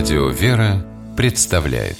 Радио 0.00 0.28
«Вера» 0.30 0.82
представляет. 1.14 1.98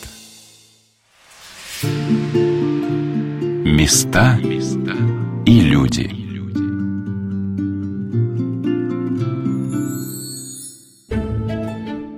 Места 3.63 4.39
и 5.45 5.61
люди. 5.61 6.11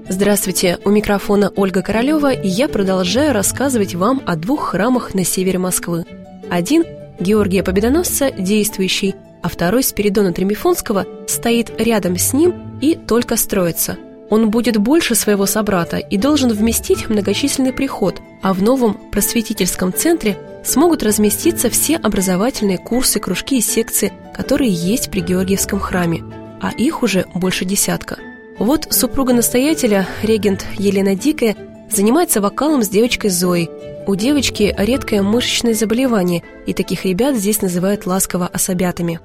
Здравствуйте, 0.09 0.79
у 0.85 0.91
микрофона 0.91 1.53
Ольга 1.57 1.83
Королева, 1.83 2.33
и 2.33 2.47
я 2.47 2.69
продолжаю 2.69 3.33
рассказывать 3.33 3.97
вам 3.97 4.23
о 4.25 4.37
двух 4.37 4.69
храмах 4.69 5.15
на 5.15 5.25
севере 5.25 5.59
Москвы. 5.59 6.05
Один– 6.49 6.85
Георгия 7.19 7.65
Победоносца, 7.65 8.31
действующий, 8.31 9.17
а 9.43 9.49
второй– 9.49 9.83
Спиридона 9.83 10.33
Тремифонского, 10.33 11.09
стоит 11.27 11.73
рядом 11.81 12.19
с 12.19 12.33
ним 12.33 12.79
и 12.81 12.95
только 12.95 13.37
строится– 13.37 13.99
он 14.33 14.49
будет 14.49 14.79
больше 14.79 15.15
своего 15.15 15.45
собрата 15.45 15.99
и 15.99 16.17
должен 16.17 16.51
вместить 16.51 17.11
многочисленный 17.11 17.75
приход, 17.75 18.23
а 18.41 18.55
в 18.55 18.63
новом 18.63 18.95
просветительском 18.95 19.93
центре 19.93 20.39
смогут 20.65 21.03
разместиться 21.03 21.69
все 21.69 21.97
образовательные 21.97 22.79
курсы, 22.79 23.21
кружки 23.21 23.59
и 23.59 23.61
секции, 23.61 24.11
которые 24.33 24.71
есть 24.71 25.11
при 25.11 25.21
Георгиевском 25.21 25.79
храме, 25.81 26.25
а 26.63 26.71
их 26.71 27.03
уже 27.03 27.27
больше 27.35 27.67
десятка. 27.67 28.17
Вот 28.59 28.87
супруга 28.89 29.35
настоятеля, 29.35 30.09
регент 30.23 30.65
Елена 30.79 31.15
Дикая, 31.15 31.55
занимается 31.91 32.41
вокалом 32.41 32.83
с 32.83 32.89
девочкой 32.89 33.29
Зоей. 33.29 33.69
У 34.07 34.15
девочки 34.15 34.75
редкое 34.79 35.21
мышечное 35.21 35.75
заболевание, 35.75 36.43
и 36.65 36.73
таких 36.73 37.05
ребят 37.05 37.37
здесь 37.37 37.61
называют 37.61 38.07
ласково 38.07 38.47
особятами. 38.47 39.21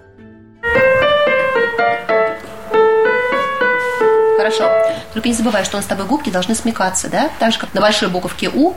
Хорошо. 4.48 4.72
Только 5.14 5.28
не 5.28 5.34
забывай, 5.34 5.66
что 5.66 5.76
нас 5.76 5.84
с 5.84 5.90
тобой 5.90 6.06
губки 6.06 6.30
должны 6.30 6.56
смекаться, 6.56 7.10
да? 7.10 7.30
Так 7.38 7.52
же, 7.52 7.60
как 7.60 7.74
на 7.74 7.82
большой 7.82 8.08
буковке 8.08 8.50
У. 8.50 8.76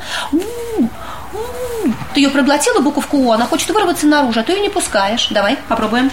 Ты 2.12 2.20
ее 2.20 2.30
проглотила, 2.30 2.80
буковку 2.80 3.18
У, 3.18 3.30
она 3.30 3.46
хочет 3.46 3.70
вырваться 3.70 4.06
наружу, 4.06 4.41
а 4.41 4.42
ты 4.42 4.52
ее 4.52 4.62
не 4.62 4.68
пускаешь. 4.68 5.28
Давай, 5.28 5.56
попробуем. 5.68 6.10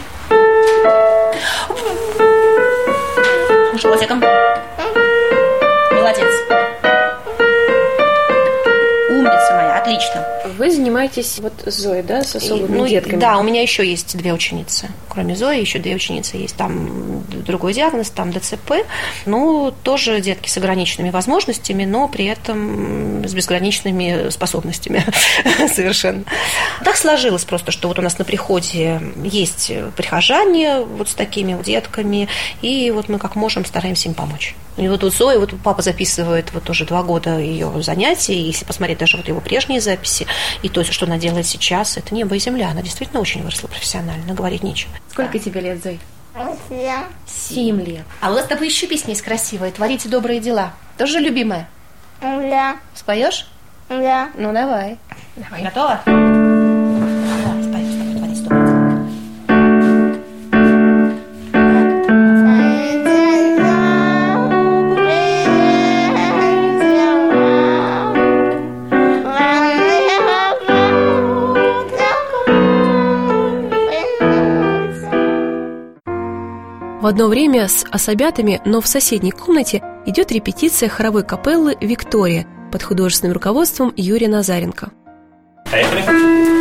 Животиком. 3.75 4.21
Молодец. 5.91 6.66
Вы 10.67 10.73
занимаетесь 10.73 11.39
вот 11.39 11.53
Зоей, 11.65 12.03
да, 12.03 12.25
с 12.25 12.35
особыми 12.35 12.77
ну, 12.77 12.85
детками? 12.85 13.21
Да, 13.21 13.37
у 13.37 13.43
меня 13.43 13.61
еще 13.61 13.89
есть 13.89 14.17
две 14.17 14.33
ученицы. 14.33 14.89
Кроме 15.07 15.33
Зои, 15.33 15.61
еще 15.61 15.79
две 15.79 15.95
ученицы 15.95 16.35
есть. 16.35 16.57
Там 16.57 17.23
другой 17.29 17.73
диагноз, 17.73 18.09
там 18.09 18.33
ДЦП. 18.33 18.73
Ну, 19.25 19.73
тоже 19.83 20.19
детки 20.19 20.49
с 20.49 20.57
ограниченными 20.57 21.09
возможностями, 21.09 21.85
но 21.85 22.09
при 22.09 22.25
этом 22.25 23.25
с 23.25 23.33
безграничными 23.33 24.29
способностями 24.29 25.05
совершенно. 25.73 26.25
Так 26.83 26.97
сложилось 26.97 27.45
просто, 27.45 27.71
что 27.71 27.87
вот 27.87 27.97
у 27.97 28.01
нас 28.01 28.17
на 28.17 28.25
приходе 28.25 28.99
есть 29.23 29.71
прихожане 29.95 30.81
вот 30.81 31.07
с 31.07 31.13
такими 31.13 31.53
вот 31.53 31.63
детками, 31.63 32.27
и 32.61 32.91
вот 32.91 33.07
мы 33.07 33.19
как 33.19 33.35
можем 33.35 33.63
стараемся 33.63 34.09
им 34.09 34.15
помочь. 34.15 34.53
И 34.77 34.87
вот 34.87 35.03
у 35.03 35.09
Зои, 35.09 35.37
вот 35.37 35.53
папа 35.63 35.81
записывает 35.81 36.53
вот 36.53 36.69
уже 36.69 36.85
два 36.85 37.01
года 37.01 37.39
ее 37.39 37.71
занятий, 37.81 38.35
и 38.35 38.47
если 38.47 38.63
посмотреть 38.63 38.99
даже 38.99 39.17
вот 39.17 39.27
его 39.27 39.41
прежние 39.41 39.81
записи, 39.81 40.27
и 40.63 40.69
то, 40.69 40.83
что 40.83 41.05
она 41.05 41.17
делает 41.17 41.45
сейчас, 41.45 41.97
это 41.97 42.13
небо 42.13 42.35
и 42.35 42.39
земля. 42.39 42.69
Она 42.69 42.81
действительно 42.81 43.21
очень 43.21 43.43
выросла 43.43 43.67
профессионально, 43.67 44.33
говорить 44.33 44.63
нечего. 44.63 44.91
Сколько 45.11 45.39
тебе 45.39 45.61
лет, 45.61 45.83
Зой? 45.83 45.99
Семь. 46.69 47.03
Семь 47.25 47.81
лет. 47.81 48.05
А 48.21 48.29
у 48.29 48.33
нас 48.33 48.45
с 48.45 48.47
тобой 48.47 48.67
еще 48.67 48.87
песня 48.87 49.09
есть 49.09 49.23
красивая. 49.23 49.71
Творите 49.71 50.07
добрые 50.07 50.39
дела. 50.39 50.73
Тоже 50.97 51.19
любимая? 51.19 51.67
Да. 52.21 52.77
Споешь? 52.93 53.47
Да. 53.89 54.29
Ну, 54.35 54.53
давай. 54.53 54.97
Давай. 55.35 55.63
Готова? 55.63 56.46
В 77.07 77.09
одно 77.09 77.29
время 77.29 77.69
с 77.69 77.85
особятами, 77.89 78.59
но 78.65 78.81
в 78.81 78.87
соседней 78.87 79.31
комнате 79.31 79.81
идет 80.05 80.29
репетиция 80.33 80.89
хоровой 80.89 81.23
капеллы 81.23 81.77
«Виктория» 81.79 82.45
под 82.69 82.83
художественным 82.83 83.33
руководством 83.33 83.93
Юрия 83.95 84.27
Назаренко. 84.27 84.91
Поехали. 85.71 86.01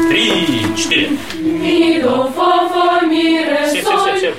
Три, 0.08 0.76
четыре. 0.76 1.10
Mi 1.34 2.00
do 2.00 2.30
fa 2.32 2.68
fa 2.68 3.04
mi 3.08 3.38
re 3.44 3.66
Все, 3.66 3.80
все, 3.80 3.90
sol, 3.90 4.14
все, 4.14 4.34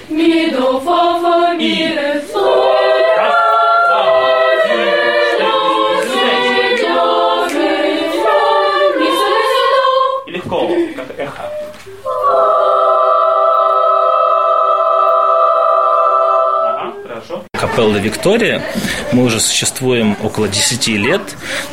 Капелла 17.77 17.97
Виктория. 17.97 18.63
Мы 19.11 19.23
уже 19.23 19.39
существуем 19.39 20.17
около 20.23 20.47
10 20.47 20.87
лет. 20.87 21.21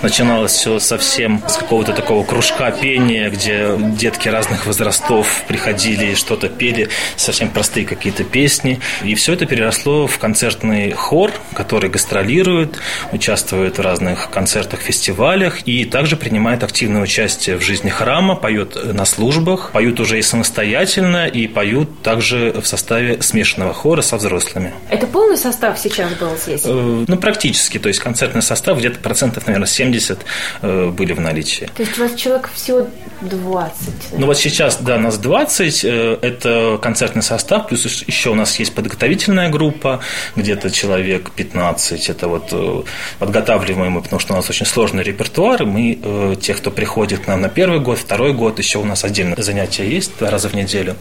Начиналось 0.03 0.53
все 0.53 0.79
совсем 0.79 1.43
с 1.49 1.57
какого-то 1.57 1.95
такого 1.95 2.25
кружка 2.25 2.71
пения, 2.73 3.31
где 3.31 3.75
детки 3.79 4.29
разных 4.29 4.67
возрастов 4.67 5.45
приходили 5.49 6.13
и 6.13 6.15
что-то 6.15 6.51
пели, 6.51 6.91
совсем 7.17 7.49
простые 7.49 7.87
какие-то 7.87 8.23
песни. 8.23 8.81
И 9.03 9.15
все 9.15 9.33
это 9.33 9.47
переросло 9.47 10.07
в 10.07 10.19
концертный 10.19 10.91
хор, 10.93 11.33
который 11.55 11.89
гастролирует, 11.89 12.79
участвует 13.13 13.79
в 13.79 13.81
разных 13.81 14.29
концертах, 14.29 14.81
фестивалях 14.81 15.67
и 15.67 15.87
также 15.87 16.19
принимает 16.19 16.65
активное 16.65 17.01
участие 17.01 17.57
в 17.57 17.63
жизни 17.63 17.89
храма, 17.89 18.37
поет 18.37 18.77
на 18.93 19.07
службах, 19.07 19.71
поют 19.73 19.99
уже 20.01 20.19
и 20.19 20.23
самостоятельно, 20.23 21.27
и 21.27 21.47
поют 21.47 22.03
также 22.03 22.53
в 22.61 22.67
составе 22.67 23.23
смешанного 23.23 23.73
хора 23.73 24.03
со 24.03 24.19
взрослыми. 24.19 24.75
Это 24.91 25.07
полный 25.07 25.39
состав 25.39 25.79
сейчас 25.79 25.94
был 26.21 26.37
здесь? 26.37 26.63
Э, 26.65 27.05
Ну, 27.07 27.17
практически. 27.17 27.79
То 27.79 27.89
есть 27.89 28.01
концертный 28.01 28.43
состав 28.43 28.79
где-то 28.79 28.99
процентов, 28.99 29.47
наверное, 29.47 29.67
70 29.67 30.19
э, 30.63 30.91
были 30.91 31.13
в 31.13 31.21
наличии. 31.21 31.71
То 31.77 31.83
есть 31.83 31.99
у 31.99 32.03
вас 32.03 32.15
человек 32.15 32.51
всего 32.53 32.87
20? 33.21 34.19
Ну 34.19 34.27
вот 34.27 34.37
сейчас, 34.37 34.79
да, 34.81 34.99
нас 34.99 35.19
20, 35.19 35.85
э, 35.85 36.19
это 36.21 36.79
концертный 36.83 37.23
состав, 37.23 37.69
плюс 37.69 38.05
еще 38.07 38.31
у 38.31 38.35
нас 38.35 38.59
есть 38.59 38.75
подготовительная 38.75 39.51
группа, 39.51 40.01
где-то 40.37 40.71
человек 40.71 41.31
15, 41.31 42.09
это 42.09 42.29
вот 42.29 42.87
подготавливаем 43.19 43.93
мы, 43.93 44.03
потому 44.03 44.21
что 44.21 44.33
у 44.35 44.37
нас 44.37 44.49
очень 44.51 44.67
сложный 44.67 45.03
репертуар, 45.03 45.63
и 45.63 45.67
мы, 45.67 46.37
тех, 46.41 46.59
кто 46.59 46.71
приходит 46.71 47.21
к 47.21 47.29
нам 47.29 47.41
на 47.41 47.49
первый 47.49 47.81
год, 47.81 47.99
второй 47.99 48.33
год, 48.33 48.59
еще 48.59 48.79
у 48.79 48.85
нас 48.85 49.05
отдельно 49.05 49.35
занятия 49.39 49.89
есть 49.89 50.19
два 50.19 50.31
раза 50.31 50.49
в 50.49 50.55
неделю. 50.55 50.97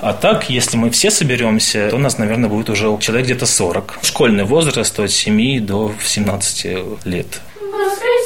А 0.00 0.12
так, 0.12 0.50
если 0.50 0.76
мы 0.76 0.90
все 0.90 1.10
соберемся, 1.10 1.88
то 1.90 1.96
у 1.96 1.98
нас, 1.98 2.18
наверное, 2.18 2.48
будет 2.48 2.70
уже 2.70 2.86
человек 3.00 3.26
где-то 3.26 3.46
40. 3.46 3.98
Школьный 4.02 4.31
возраст 4.40 4.98
от 4.98 5.10
7 5.10 5.66
до 5.66 5.92
17 6.02 6.66
лет. 7.04 7.40
В 7.60 8.21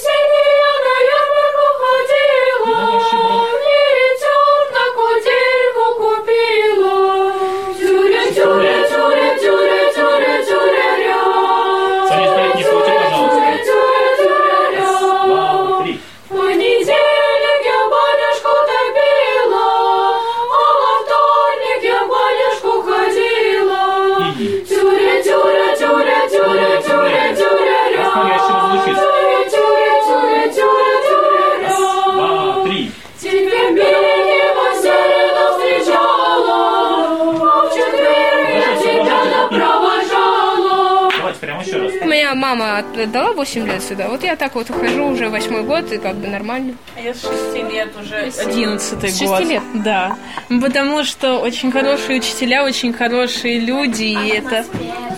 отдала 42.79 43.33
8 43.33 43.67
лет 43.67 43.83
сюда. 43.83 44.09
Вот 44.09 44.23
я 44.23 44.37
так 44.37 44.55
вот 44.55 44.71
ухожу 44.71 45.07
уже 45.07 45.29
восьмой 45.29 45.63
год, 45.63 45.91
и 45.93 45.99
как 45.99 46.17
бы 46.17 46.29
нормально. 46.29 46.75
Я 47.03 47.15
с 47.15 47.23
6 47.23 47.73
лет 47.73 47.89
уже, 48.01 48.17
11 48.17 49.11
С 49.11 49.21
год. 49.21 49.39
шести 49.39 49.53
лет? 49.53 49.63
Да. 49.75 50.17
Потому 50.49 51.05
что 51.05 51.39
очень 51.39 51.71
хорошие 51.73 52.19
учителя, 52.19 52.65
очень 52.65 52.93
хорошие 52.93 53.61
люди, 53.61 54.05
и 54.05 54.29
это, 54.29 54.65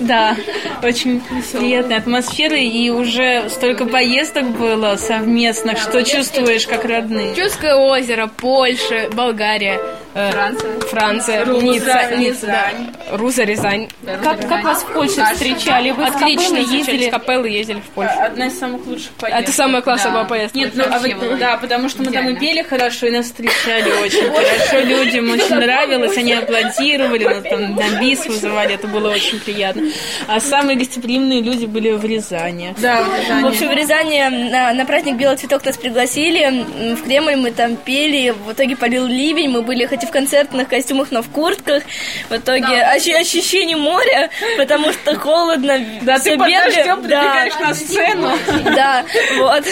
да, 0.00 0.36
очень 0.82 1.22
приятная 1.52 1.98
атмосфера, 1.98 2.56
и 2.56 2.90
уже 2.90 3.48
столько 3.48 3.86
поездок 3.86 4.50
было 4.50 4.96
совместных, 4.96 5.78
что 5.78 6.02
чувствуешь 6.02 6.66
как 6.66 6.84
родные. 6.84 7.34
Чудское 7.34 7.74
озеро, 7.74 8.28
Польша, 8.36 9.08
Болгария. 9.12 9.80
Э, 10.14 10.52
Франция, 10.90 11.44
Руза, 11.44 11.64
Ницца, 11.64 12.16
Ницца, 12.16 12.46
да. 12.46 12.70
Рязань. 12.70 12.94
Руза, 13.12 13.44
Рязань. 13.44 13.88
Как, 14.22 14.48
как 14.48 14.64
вас 14.64 14.82
в 14.82 14.92
Польше 14.92 15.24
встречали? 15.32 15.90
Вы 15.90 16.04
Отлично, 16.06 16.56
ездили 16.56 17.08
с 17.08 17.10
капеллы, 17.10 17.48
ездили 17.48 17.80
в 17.80 17.90
Польшу. 17.90 18.12
Одна 18.20 18.46
из 18.46 18.58
самых 18.58 18.86
лучших 18.86 19.10
поездок. 19.12 19.42
Это 19.42 19.52
самая 19.52 19.82
классная 19.82 20.12
Да. 20.12 20.18
была 20.18 20.24
поездка. 20.28 20.58
Нет, 20.58 20.72
ну, 20.74 20.84
а 20.84 20.98
была. 21.00 21.36
да, 21.36 21.56
потому 21.56 21.88
что 21.88 22.02
мы 22.02 22.10
там 22.10 22.28
и 22.28 22.36
пели 22.38 22.62
хорошо, 22.62 23.06
и 23.06 23.10
нас 23.10 23.26
встречали 23.26 23.90
очень 24.02 24.30
хорошо. 24.30 24.80
Людям 24.86 25.30
очень 25.30 25.54
нравилось, 25.54 26.16
они 26.16 26.32
аплодировали, 26.32 27.24
нас 27.24 27.42
там 27.44 27.74
на 27.76 28.00
бис 28.00 28.26
вызывали, 28.26 28.74
это 28.74 28.86
было 28.86 29.10
очень 29.10 29.40
приятно. 29.40 29.82
А 30.26 30.40
самые 30.40 30.76
гостеприимные 30.76 31.42
люди 31.42 31.66
были 31.66 31.92
в 31.92 32.04
Рязани. 32.04 32.74
Да, 32.78 33.02
в 33.02 33.14
Рязани. 33.20 33.42
В 33.42 33.46
общем, 33.46 33.68
в 33.68 33.72
Рязани 33.72 34.50
на, 34.50 34.72
на 34.72 34.84
праздник 34.84 35.16
«Белый 35.16 35.36
цветок» 35.36 35.64
нас 35.64 35.76
пригласили. 35.76 36.94
В 36.94 37.02
Кремль 37.04 37.36
мы 37.36 37.50
там 37.50 37.76
пели. 37.76 38.34
В 38.46 38.52
итоге 38.52 38.76
полил 38.76 39.06
ливень. 39.06 39.50
Мы 39.50 39.62
были 39.62 39.86
хоть 39.86 39.97
и 40.02 40.06
в 40.06 40.10
концертных 40.10 40.68
костюмах, 40.68 41.10
но 41.10 41.22
в 41.22 41.28
куртках. 41.28 41.82
В 42.28 42.36
итоге 42.36 42.66
ощ- 42.82 43.08
ощущение 43.20 43.76
моря, 43.76 44.30
потому 44.56 44.92
что 44.92 45.14
холодно. 45.18 45.78
Да, 46.02 46.18
все 46.18 46.32
ты 46.32 46.38
под 46.38 46.48
бегали. 46.48 46.74
дождем 46.74 47.02
прибегаешь 47.02 47.54
на 47.60 47.74
сцену. 47.74 48.30
Да, 48.74 49.04
вот. 49.38 49.64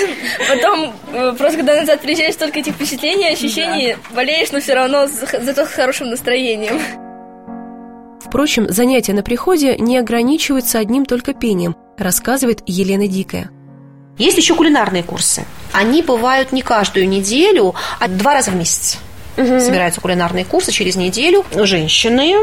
Потом 0.49 0.93
э, 1.13 1.35
просто 1.37 1.59
когда 1.59 1.77
назад 1.81 2.01
приезжаешь, 2.01 2.35
столько 2.35 2.59
этих 2.61 2.75
впечатлений, 2.75 3.29
ощущений, 3.33 3.97
болеешь, 4.15 4.51
но 4.53 4.61
все 4.61 4.75
равно 4.75 5.07
за- 5.07 5.41
зато 5.43 5.67
с 5.67 5.71
хорошим 5.71 6.11
настроением. 6.11 6.81
Впрочем, 8.25 8.67
занятия 8.69 9.13
на 9.13 9.23
приходе 9.23 9.77
не 9.79 9.97
ограничиваются 9.99 10.79
одним 10.79 11.05
только 11.07 11.33
пением, 11.33 11.77
рассказывает 11.97 12.61
Елена 12.67 13.07
Дикая. 13.07 13.51
Есть 14.19 14.39
еще 14.39 14.55
кулинарные 14.55 15.03
курсы. 15.03 15.45
Они 15.73 16.03
бывают 16.03 16.51
не 16.53 16.63
каждую 16.63 17.09
неделю, 17.09 17.75
а 18.01 18.09
два 18.09 18.35
раза 18.35 18.51
в 18.51 18.57
месяц. 18.57 18.99
Собираются 19.37 20.01
кулинарные 20.01 20.45
курсы 20.45 20.73
через 20.73 20.97
неделю. 20.97 21.45
Женщины 21.55 22.35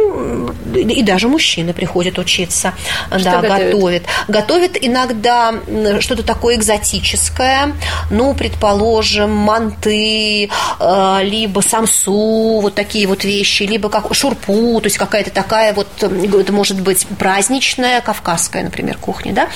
и 0.75 1.01
даже 1.03 1.27
мужчины 1.27 1.73
приходят 1.73 2.17
учиться. 2.19 2.73
да, 3.09 3.41
готовят? 3.41 4.03
готовят. 4.27 4.77
Иногда 4.79 5.53
что-то 5.99 6.23
такое 6.23 6.55
экзотическое. 6.55 7.73
Ну, 8.09 8.33
предположим, 8.33 9.31
манты, 9.31 10.49
э, 10.79 11.19
либо 11.23 11.61
самсу, 11.61 12.59
вот 12.61 12.75
такие 12.75 13.07
вот 13.07 13.23
вещи, 13.23 13.63
либо 13.63 13.89
как 13.89 14.13
шурпу, 14.13 14.79
то 14.79 14.85
есть 14.85 14.97
какая-то 14.97 15.31
такая 15.31 15.73
вот, 15.73 15.87
это 16.01 16.53
может 16.53 16.79
быть 16.81 17.07
праздничная, 17.17 18.01
кавказская, 18.01 18.63
например, 18.63 18.97
кухня, 18.97 19.33
да. 19.33 19.49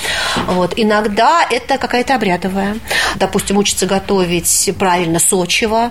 Вот. 0.46 0.74
Иногда 0.76 1.46
это 1.48 1.78
какая-то 1.78 2.14
обрядовая. 2.14 2.76
Допустим, 3.16 3.58
учится 3.58 3.86
готовить 3.86 4.70
правильно 4.78 5.18
сочево, 5.18 5.90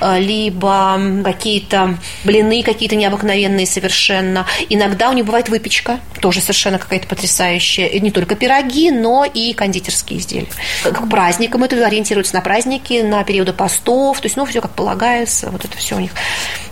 э, 0.00 0.18
либо 0.20 0.87
какие-то 1.24 1.98
блины 2.24 2.62
какие-то 2.62 2.96
необыкновенные 2.96 3.66
совершенно. 3.66 4.46
Иногда 4.68 5.10
у 5.10 5.12
них 5.12 5.24
бывает 5.24 5.48
выпечка, 5.48 6.00
тоже 6.20 6.40
совершенно 6.40 6.78
какая-то 6.78 7.06
потрясающая. 7.06 7.86
И 7.86 8.00
не 8.00 8.10
только 8.10 8.34
пироги, 8.34 8.90
но 8.90 9.24
и 9.24 9.52
кондитерские 9.52 10.18
изделия. 10.18 10.48
К 10.82 11.08
праздникам 11.08 11.64
это 11.64 11.84
ориентируется 11.84 12.34
на 12.34 12.40
праздники, 12.40 13.02
на 13.02 13.24
периоды 13.24 13.52
постов, 13.52 14.20
то 14.20 14.26
есть, 14.26 14.36
ну, 14.36 14.44
все 14.44 14.60
как 14.60 14.72
полагается, 14.72 15.50
вот 15.50 15.64
это 15.64 15.76
все 15.76 15.96
у 15.96 16.00
них 16.00 16.12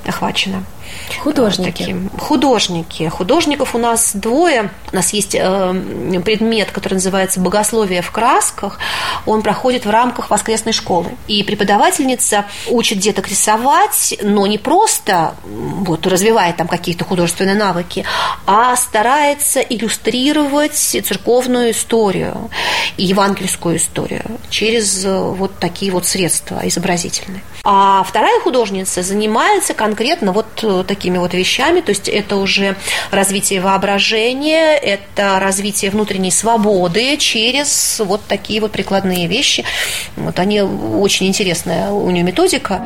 охвачено. 0.06 0.64
Художники. 1.22 1.70
Таким. 1.70 2.10
Художники. 2.18 3.08
Художников 3.08 3.74
у 3.74 3.78
нас 3.78 4.12
двое. 4.14 4.70
У 4.92 4.96
нас 4.96 5.12
есть 5.12 5.34
э, 5.34 6.20
предмет, 6.24 6.70
который 6.70 6.94
называется 6.94 7.40
«Богословие 7.40 8.02
в 8.02 8.10
красках». 8.10 8.78
Он 9.24 9.42
проходит 9.42 9.86
в 9.86 9.90
рамках 9.90 10.30
воскресной 10.30 10.72
школы. 10.72 11.10
И 11.26 11.42
преподавательница 11.42 12.46
учит 12.68 12.98
деток 12.98 13.28
рисовать, 13.28 14.18
но 14.22 14.46
не 14.46 14.58
просто 14.58 15.34
вот, 15.44 16.06
развивает 16.06 16.56
там 16.56 16.68
какие-то 16.68 17.04
художественные 17.04 17.56
навыки, 17.56 18.04
а 18.46 18.76
старается 18.76 19.60
иллюстрировать 19.60 20.74
церковную 20.74 21.70
историю 21.70 22.50
и 22.96 23.04
евангельскую 23.04 23.76
историю 23.76 24.22
через 24.50 25.04
э, 25.04 25.18
вот 25.18 25.58
такие 25.58 25.92
вот 25.92 26.06
средства 26.06 26.60
изобразительные. 26.64 27.42
А 27.64 28.04
вторая 28.04 28.40
художница 28.40 29.02
занимается 29.02 29.74
конкретно 29.74 30.32
вот 30.32 30.46
э, 30.62 30.84
такими 30.86 31.18
вот 31.18 31.34
вещами, 31.34 31.80
то 31.80 31.90
есть 31.90 32.08
это 32.08 32.36
уже 32.36 32.76
развитие 33.10 33.60
воображения, 33.60 34.74
это 34.76 35.38
развитие 35.40 35.90
внутренней 35.90 36.30
свободы 36.30 37.16
через 37.16 38.00
вот 38.04 38.22
такие 38.26 38.60
вот 38.60 38.72
прикладные 38.72 39.26
вещи. 39.26 39.64
Вот 40.16 40.38
они 40.38 40.62
очень 40.62 41.26
интересная 41.26 41.90
у 41.90 42.10
нее 42.10 42.22
методика. 42.22 42.82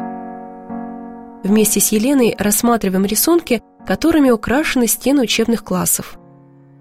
Вместе 1.43 1.81
с 1.81 1.93
Еленой 1.93 2.37
рассматриваем 2.39 3.07
рисунки, 3.07 3.63
которыми 3.87 4.31
украшены 4.31 4.87
стены 4.87 5.23
учебных 5.23 5.65
классов. 5.65 6.20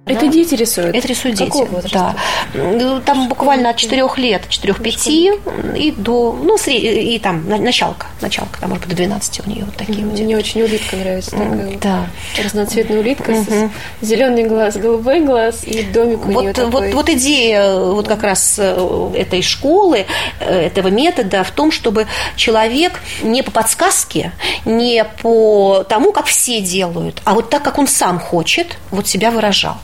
Это 0.10 0.28
дети 0.28 0.56
рисуют? 0.56 0.96
Это 0.96 1.08
рисуют 1.08 1.38
дети. 1.38 1.50
Какого 1.50 1.66
возраста? 1.66 2.16
Да. 2.54 2.60
Ну, 2.62 3.02
Там 3.02 3.28
буквально 3.30 3.70
от 3.70 3.78
4 3.78 4.08
лет, 4.18 4.44
4-5 4.50 5.40
и 5.76 5.92
до, 5.92 6.38
ну, 6.42 6.58
сред- 6.58 6.84
и 7.04 7.20
там 7.20 7.48
на- 7.48 7.58
началка, 7.58 8.08
началка, 8.22 8.60
там, 8.60 8.70
может 8.70 8.86
быть, 8.86 8.92
до 8.96 8.98
12 8.98 9.42
у 9.46 9.50
нее 9.50 9.66
вот 9.66 9.76
такие 9.76 10.06
вот. 10.06 10.20
Мне 10.20 10.38
очень 10.38 10.62
улитка 10.62 10.96
нравится. 10.96 11.32
Такая 11.32 11.78
Да. 11.82 12.08
разноцветная 12.44 13.00
улитка 13.00 13.32
Мгм. 13.32 13.72
с 14.02 14.06
зеленый 14.06 14.44
глаз, 14.44 14.76
голубой 14.78 15.22
глаз 15.22 15.64
и 15.64 15.84
домик 15.84 16.26
у 16.26 16.30
нее 16.30 16.40
Вот, 16.48 16.56
такой. 16.56 16.72
вот, 16.72 16.94
вот 16.94 17.10
идея 17.10 17.62
э, 17.62 17.92
вот 17.94 18.08
как 18.08 18.24
раз 18.24 18.56
э, 18.60 19.12
этой 19.16 19.42
школы, 19.42 20.06
э, 20.40 20.60
этого 20.68 20.88
метода 20.90 21.44
в 21.44 21.52
том, 21.52 21.72
чтобы 21.72 22.08
человек 22.36 23.00
не 23.22 23.42
по 23.44 23.52
подсказке, 23.52 24.32
не 24.66 25.04
по 25.22 25.86
тому, 25.88 26.12
как 26.12 26.26
все 26.26 26.62
делают, 26.62 27.22
а 27.26 27.34
вот 27.34 27.50
так, 27.50 27.64
как 27.64 27.78
он 27.78 27.88
сам 27.88 28.20
хочет, 28.20 28.78
вот 28.92 29.08
себя 29.08 29.32
выражал. 29.32 29.76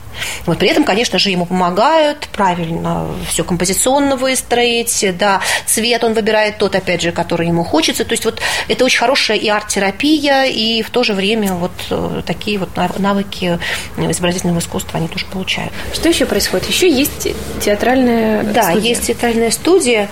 Вот 0.46 0.58
при 0.58 0.68
этом, 0.68 0.84
конечно 0.84 1.18
же, 1.18 1.30
ему 1.30 1.46
помогают 1.46 2.28
правильно 2.32 3.06
все 3.28 3.44
композиционно 3.44 4.16
выстроить, 4.16 5.04
да, 5.18 5.40
цвет 5.66 6.04
он 6.04 6.14
выбирает 6.14 6.58
тот, 6.58 6.74
опять 6.74 7.02
же, 7.02 7.12
который 7.12 7.48
ему 7.48 7.64
хочется. 7.64 8.04
То 8.04 8.12
есть 8.12 8.24
вот 8.24 8.40
это 8.68 8.84
очень 8.84 8.98
хорошая 8.98 9.36
и 9.36 9.48
арт-терапия, 9.48 10.44
и 10.44 10.82
в 10.82 10.90
то 10.90 11.02
же 11.04 11.12
время 11.12 11.52
вот 11.54 11.72
э, 11.90 12.22
такие 12.26 12.58
вот 12.58 12.76
нав- 12.76 12.98
навыки 12.98 13.58
изобразительного 13.96 14.58
искусства 14.60 14.98
они 14.98 15.08
тоже 15.08 15.24
получают. 15.26 15.72
Что 15.92 16.08
еще 16.08 16.26
происходит? 16.26 16.68
Еще 16.68 16.90
есть 16.90 17.28
театральная 17.60 18.42
Да, 18.44 18.70
студия. 18.70 18.88
есть 18.90 19.06
театральная 19.06 19.50
студия. 19.50 20.08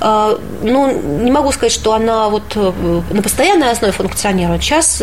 Э, 0.00 0.36
Ну, 0.62 1.20
не 1.22 1.30
могу 1.30 1.52
сказать, 1.52 1.72
что 1.72 1.92
она 1.94 2.28
вот 2.28 2.52
э, 2.56 3.00
на 3.10 3.22
постоянной 3.22 3.70
основе 3.70 3.92
функционирует. 3.92 4.62
Сейчас 4.62 5.00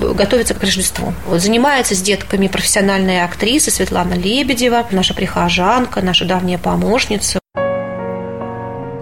готовится 0.00 0.54
к 0.54 0.60
Рождеству. 0.60 1.12
Вот 1.26 1.40
занимается 1.40 1.94
с 1.94 2.00
детками 2.02 2.48
профессиональная 2.48 3.24
актриса 3.24 3.70
Светлана 3.84 4.14
Лебедева, 4.14 4.86
наша 4.92 5.12
прихожанка, 5.12 6.00
наша 6.00 6.24
давняя 6.24 6.56
помощница. 6.56 7.38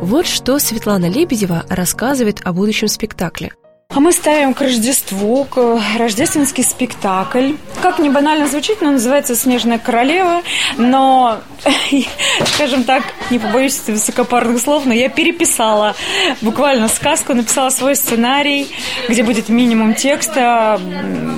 Вот 0.00 0.26
что 0.26 0.58
Светлана 0.58 1.08
Лебедева 1.08 1.64
рассказывает 1.68 2.40
о 2.42 2.52
будущем 2.52 2.88
спектакле. 2.88 3.52
А 3.94 4.00
мы 4.00 4.12
ставим 4.12 4.54
к 4.54 4.60
Рождеству 4.62 5.44
к 5.44 5.78
рождественский 5.98 6.64
спектакль. 6.64 7.52
Как 7.82 7.98
не 7.98 8.08
банально 8.08 8.46
звучит, 8.48 8.80
но 8.80 8.92
называется 8.92 9.34
«Снежная 9.36 9.78
королева». 9.78 10.42
Но, 10.78 11.40
скажем 12.54 12.84
так, 12.84 13.02
не 13.30 13.38
побоюсь 13.38 13.78
высокопарных 13.86 14.62
слов, 14.62 14.86
но 14.86 14.94
я 14.94 15.10
переписала 15.10 15.94
буквально 16.40 16.88
сказку, 16.88 17.34
написала 17.34 17.68
свой 17.68 17.94
сценарий, 17.94 18.74
где 19.10 19.22
будет 19.22 19.50
минимум 19.50 19.94
текста, 19.94 20.80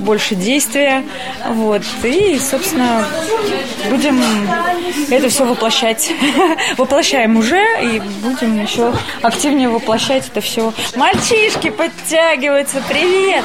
больше 0.00 0.36
действия. 0.36 1.02
Вот. 1.48 1.82
И, 2.04 2.38
собственно, 2.38 3.04
будем 3.90 4.22
это 5.10 5.28
все 5.28 5.44
воплощать. 5.44 6.12
Воплощаем 6.76 7.36
уже 7.36 7.62
и 7.82 8.00
будем 8.22 8.62
еще 8.62 8.92
активнее 9.22 9.68
воплощать 9.68 10.28
это 10.28 10.40
все. 10.40 10.72
Мальчишки 10.94 11.70
подтягиваются. 12.44 12.82
Привет! 12.88 13.44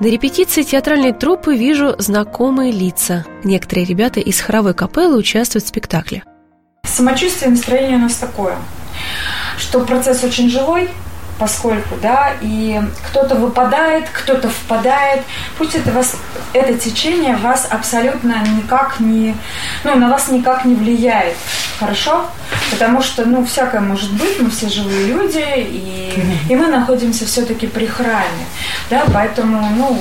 На 0.00 0.06
репетиции 0.06 0.62
театральной 0.62 1.12
труппы 1.12 1.56
вижу 1.56 1.94
знакомые 1.98 2.72
лица. 2.72 3.26
Некоторые 3.44 3.84
ребята 3.84 4.20
из 4.20 4.40
хоровой 4.40 4.72
капеллы 4.74 5.18
участвуют 5.18 5.64
в 5.64 5.68
спектакле. 5.68 6.24
Самочувствие, 6.84 7.50
настроение 7.50 7.96
у 7.96 8.00
нас 8.00 8.14
такое, 8.14 8.56
что 9.58 9.80
процесс 9.80 10.24
очень 10.24 10.48
живой, 10.48 10.88
поскольку, 11.40 11.96
да, 12.02 12.34
и 12.42 12.78
кто-то 13.08 13.34
выпадает, 13.34 14.04
кто-то 14.12 14.50
впадает. 14.50 15.22
Пусть 15.56 15.74
это, 15.74 15.90
вас, 15.90 16.16
это 16.52 16.74
течение 16.74 17.34
вас 17.34 17.66
абсолютно 17.70 18.44
никак 18.58 19.00
не, 19.00 19.34
ну, 19.82 19.96
на 19.96 20.10
вас 20.10 20.28
никак 20.28 20.66
не 20.66 20.74
влияет, 20.74 21.34
хорошо? 21.78 22.26
Потому 22.70 23.00
что, 23.00 23.24
ну, 23.24 23.44
всякое 23.46 23.80
может 23.80 24.12
быть, 24.12 24.38
мы 24.38 24.50
все 24.50 24.68
живые 24.68 25.06
люди, 25.06 25.42
и, 25.56 26.12
и 26.50 26.54
мы 26.54 26.66
находимся 26.66 27.24
все-таки 27.24 27.66
при 27.66 27.86
храме, 27.86 28.44
да, 28.90 29.04
поэтому, 29.12 29.66
ну, 29.76 29.98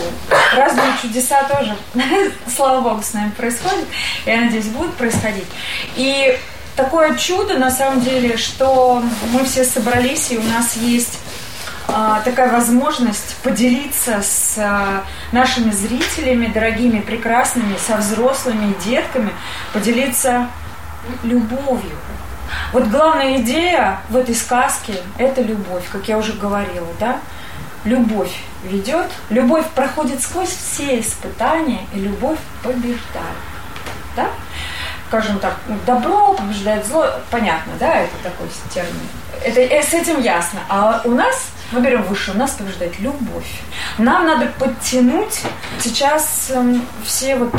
разные 0.57 0.91
чудеса 1.01 1.43
тоже, 1.43 1.73
слава 2.53 2.81
Богу, 2.81 3.01
с 3.01 3.13
нами 3.13 3.31
происходят, 3.31 3.85
я 4.25 4.41
надеюсь, 4.41 4.65
будут 4.65 4.93
происходить. 4.95 5.47
И 5.95 6.37
такое 6.75 7.15
чудо, 7.15 7.57
на 7.57 7.71
самом 7.71 8.01
деле, 8.01 8.35
что 8.35 9.01
мы 9.31 9.45
все 9.45 9.63
собрались, 9.63 10.31
и 10.31 10.37
у 10.37 10.43
нас 10.43 10.75
есть 10.75 11.17
такая 12.23 12.51
возможность 12.51 13.35
поделиться 13.37 14.21
с 14.21 14.57
а, 14.57 15.03
нашими 15.31 15.71
зрителями, 15.71 16.47
дорогими, 16.47 16.99
прекрасными, 16.99 17.75
со 17.77 17.97
взрослыми 17.97 18.71
и 18.71 18.89
детками, 18.89 19.31
поделиться 19.73 20.47
любовью. 21.23 21.95
Вот 22.73 22.87
главная 22.87 23.41
идея 23.41 23.99
в 24.09 24.15
этой 24.15 24.35
сказке– 24.35 24.93
это 25.17 25.41
любовь, 25.41 25.83
как 25.91 26.07
я 26.07 26.17
уже 26.17 26.33
говорила, 26.33 26.87
да? 26.99 27.19
Любовь 27.85 28.35
ведет, 28.63 29.07
любовь 29.29 29.65
проходит 29.75 30.21
сквозь 30.21 30.49
все 30.49 30.99
испытания, 30.99 31.81
и 31.93 31.99
любовь 31.99 32.39
побеждает, 32.63 33.37
да? 34.15 34.27
скажем 35.09 35.39
так, 35.39 35.57
ну, 35.67 35.75
добро 35.87 36.33
побеждает 36.33 36.85
зло, 36.85 37.07
понятно, 37.31 37.73
да, 37.79 37.95
это 37.95 38.13
такой 38.21 38.47
термин. 38.71 39.09
Это, 39.43 39.59
э, 39.59 39.81
с 39.81 39.93
этим 39.93 40.21
ясно. 40.21 40.59
А 40.69 41.01
у 41.03 41.11
нас, 41.11 41.47
мы 41.71 41.81
берем 41.81 42.03
выше, 42.03 42.31
у 42.31 42.33
нас 42.35 42.51
побеждает 42.51 42.99
любовь. 42.99 43.61
Нам 43.97 44.25
надо 44.25 44.47
подтянуть 44.57 45.41
сейчас 45.79 46.47
э, 46.49 46.75
все 47.03 47.35
вот 47.35 47.53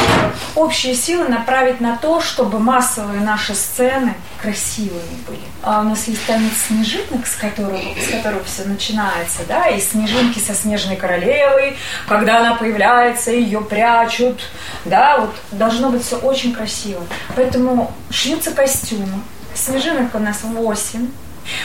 общие 0.54 0.94
силы 0.94 1.28
направить 1.28 1.80
на 1.80 1.96
то, 1.96 2.20
чтобы 2.20 2.58
массовые 2.58 3.20
наши 3.20 3.54
сцены 3.54 4.14
красивыми 4.40 5.16
были. 5.26 5.42
А 5.62 5.80
у 5.80 5.84
нас 5.84 6.08
есть 6.08 6.24
танец 6.26 6.52
снежинок, 6.66 7.26
с 7.26 7.36
которого, 7.36 7.78
с 7.78 8.10
которого 8.10 8.42
все 8.44 8.64
начинается, 8.64 9.40
да, 9.46 9.68
и 9.68 9.80
снежинки 9.80 10.38
со 10.38 10.54
снежной 10.54 10.96
королевой, 10.96 11.76
когда 12.08 12.40
она 12.40 12.54
появляется, 12.54 13.30
ее 13.30 13.60
прячут, 13.60 14.40
да, 14.84 15.18
вот 15.18 15.34
должно 15.52 15.90
быть 15.90 16.04
все 16.04 16.16
очень 16.16 16.52
красиво. 16.52 17.02
Поэтому 17.36 17.92
шьются 18.10 18.52
костюмы. 18.52 19.20
Снежинок 19.54 20.14
у 20.14 20.18
нас 20.18 20.42
8. 20.42 21.08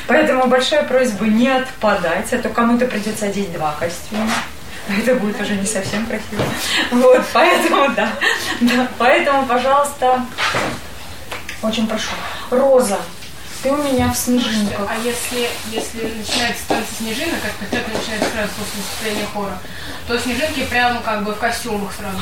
Поэтому 0.07 0.47
большая 0.47 0.83
просьба 0.83 1.25
не 1.25 1.49
отпадать, 1.49 2.31
а 2.33 2.37
то 2.37 2.49
кому-то 2.49 2.85
придется 2.85 3.27
одеть 3.27 3.51
два 3.53 3.75
костюма. 3.79 4.29
Это 4.87 5.15
будет 5.15 5.41
уже 5.41 5.55
не 5.55 5.65
совсем 5.65 6.05
красиво. 6.05 6.43
Вот, 6.91 7.21
поэтому, 7.33 7.89
да. 7.95 8.09
да. 8.61 8.87
Поэтому, 8.97 9.45
пожалуйста, 9.47 10.23
очень 11.63 11.87
прошу. 11.87 12.11
Роза, 12.51 12.99
ты 13.65 13.71
у 13.71 13.77
меня 13.77 14.11
в 14.11 14.15
снежинках. 14.15 14.87
А 14.87 14.95
если, 15.03 15.49
если 15.71 16.03
начинается 16.03 16.67
танцы 16.67 16.93
снежинок, 16.99 17.41
как 17.41 17.51
спектакль 17.53 17.97
начинается 17.97 18.29
сразу 18.29 18.51
после 18.59 18.81
состояния 18.91 19.25
хора, 19.33 19.57
то 20.07 20.19
снежинки 20.19 20.65
прямо 20.65 21.01
как 21.01 21.23
бы 21.23 21.33
в 21.33 21.39
костюмах 21.39 21.91
сразу. 21.93 22.19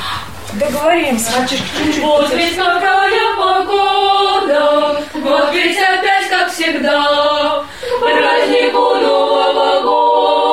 Договоримся, 0.54 1.32
мальчишки. 1.36 2.00
Вот 2.00 2.32
ведь 2.32 2.56
какая 2.56 3.36
погода, 3.36 5.02
вот 5.12 5.52
ведь 5.52 5.76
опять 5.76 6.30
как 6.30 6.50
всегда, 6.50 7.64
празднику 8.00 8.78
Нового 8.78 9.82
года, 9.82 10.43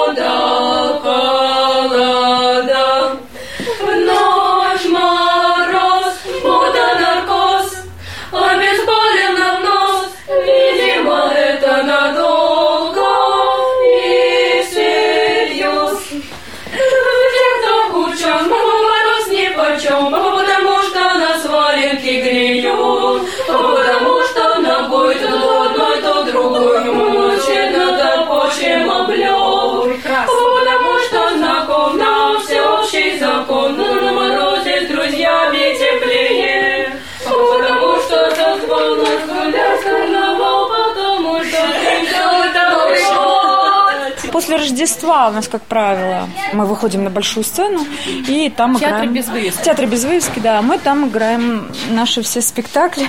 Рождества 44.62 45.30
у 45.30 45.32
нас, 45.32 45.48
как 45.48 45.64
правило, 45.64 46.30
мы 46.54 46.66
выходим 46.66 47.04
на 47.04 47.10
большую 47.10 47.44
сцену 47.44 47.86
и 48.06 48.52
там 48.56 48.76
Театр 48.76 48.98
играем... 48.98 49.14
без 49.14 49.28
вывески. 49.28 49.64
Театр 49.64 49.86
без 49.88 50.04
вывески, 50.04 50.40
да. 50.40 50.62
Мы 50.62 50.78
там 50.78 51.10
играем 51.10 51.72
наши 51.90 52.22
все 52.22 52.42
спектакли. 52.42 53.08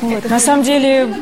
Вот. 0.00 0.30
На 0.30 0.38
самом 0.38 0.62
деле 0.62 1.12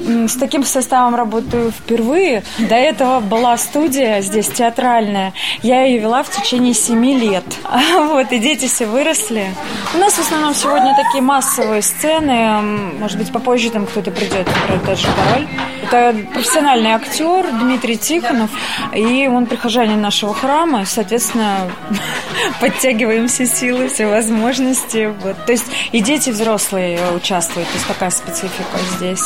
с 0.00 0.36
таким 0.36 0.64
составом 0.64 1.14
работаю 1.14 1.70
впервые. 1.70 2.42
До 2.58 2.74
этого 2.74 3.20
была 3.20 3.56
студия 3.58 4.20
здесь 4.22 4.48
театральная. 4.48 5.32
Я 5.62 5.84
ее 5.84 5.98
вела 5.98 6.22
в 6.22 6.30
течение 6.30 6.74
семи 6.74 7.18
лет. 7.18 7.44
Вот, 8.10 8.32
и 8.32 8.38
дети 8.38 8.66
все 8.66 8.86
выросли. 8.86 9.54
У 9.94 9.98
нас 9.98 10.14
в 10.14 10.20
основном 10.20 10.54
сегодня 10.54 10.96
такие 10.96 11.22
массовые 11.22 11.82
сцены. 11.82 12.60
Может 12.98 13.18
быть, 13.18 13.32
попозже 13.32 13.70
там 13.70 13.86
кто-то 13.86 14.10
придет, 14.10 14.46
например, 14.46 14.80
тот 14.86 14.98
же 14.98 15.06
король. 15.06 15.46
Это 15.82 16.16
профессиональный 16.32 16.90
актер 16.90 17.46
Дмитрий 17.52 17.96
Тихонов, 17.96 18.50
и 18.94 19.28
он 19.28 19.46
прихожанин 19.46 20.00
нашего 20.00 20.34
храма, 20.34 20.84
соответственно, 20.86 21.70
подтягиваем 22.60 23.28
все 23.28 23.46
силы, 23.46 23.88
все 23.88 24.06
возможности. 24.06 25.12
Вот. 25.20 25.44
То 25.46 25.52
есть 25.52 25.66
и 25.92 26.00
дети, 26.00 26.30
взрослые 26.30 27.00
участвуют, 27.14 27.68
то 27.68 27.74
есть 27.74 27.86
такая 27.86 28.10
специфика 28.10 28.78
здесь. 28.96 29.24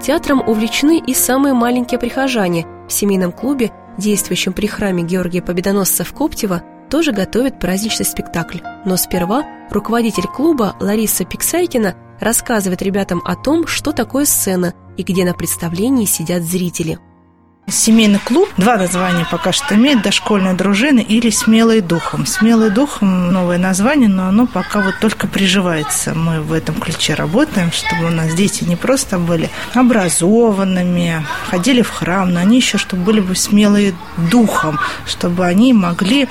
Театром 0.00 0.42
увлечены 0.46 0.98
и 0.98 1.12
самые 1.12 1.52
маленькие 1.52 2.00
прихожане. 2.00 2.66
В 2.88 2.92
семейном 2.92 3.32
клубе, 3.32 3.70
действующем 3.98 4.52
при 4.52 4.66
храме 4.66 5.02
Георгия 5.02 5.42
Победоносца 5.42 6.04
в 6.04 6.12
Коптево, 6.14 6.62
тоже 6.88 7.12
готовят 7.12 7.60
праздничный 7.60 8.06
спектакль. 8.06 8.58
Но 8.84 8.96
сперва 8.96 9.44
руководитель 9.70 10.26
клуба 10.26 10.74
Лариса 10.80 11.24
Пиксайкина 11.24 11.94
рассказывает 12.18 12.82
ребятам 12.82 13.22
о 13.24 13.36
том, 13.36 13.66
что 13.66 13.92
такое 13.92 14.24
сцена 14.24 14.74
и 14.96 15.02
где 15.02 15.24
на 15.24 15.34
представлении 15.34 16.06
сидят 16.06 16.42
зрители. 16.42 16.98
Семейный 17.68 18.18
клуб, 18.18 18.48
два 18.56 18.76
названия 18.76 19.24
пока 19.30 19.52
что 19.52 19.76
имеет, 19.76 20.02
дошкольная 20.02 20.54
дружина 20.54 20.98
или 20.98 21.30
смелый 21.30 21.80
духом. 21.80 22.26
Смелый 22.26 22.70
духом 22.70 23.32
новое 23.32 23.58
название, 23.58 24.08
но 24.08 24.26
оно 24.26 24.46
пока 24.46 24.80
вот 24.80 24.94
только 25.00 25.28
приживается. 25.28 26.14
Мы 26.14 26.40
в 26.40 26.52
этом 26.52 26.74
ключе 26.74 27.14
работаем, 27.14 27.70
чтобы 27.70 28.06
у 28.06 28.10
нас 28.10 28.34
дети 28.34 28.64
не 28.64 28.74
просто 28.74 29.18
были 29.18 29.50
образованными, 29.72 31.24
ходили 31.48 31.82
в 31.82 31.90
храм, 31.90 32.32
но 32.32 32.40
они 32.40 32.56
еще 32.56 32.76
чтобы 32.76 33.04
были 33.04 33.20
бы 33.20 33.36
смелые 33.36 33.94
духом, 34.30 34.80
чтобы 35.06 35.46
они 35.46 35.72
могли 35.72 36.28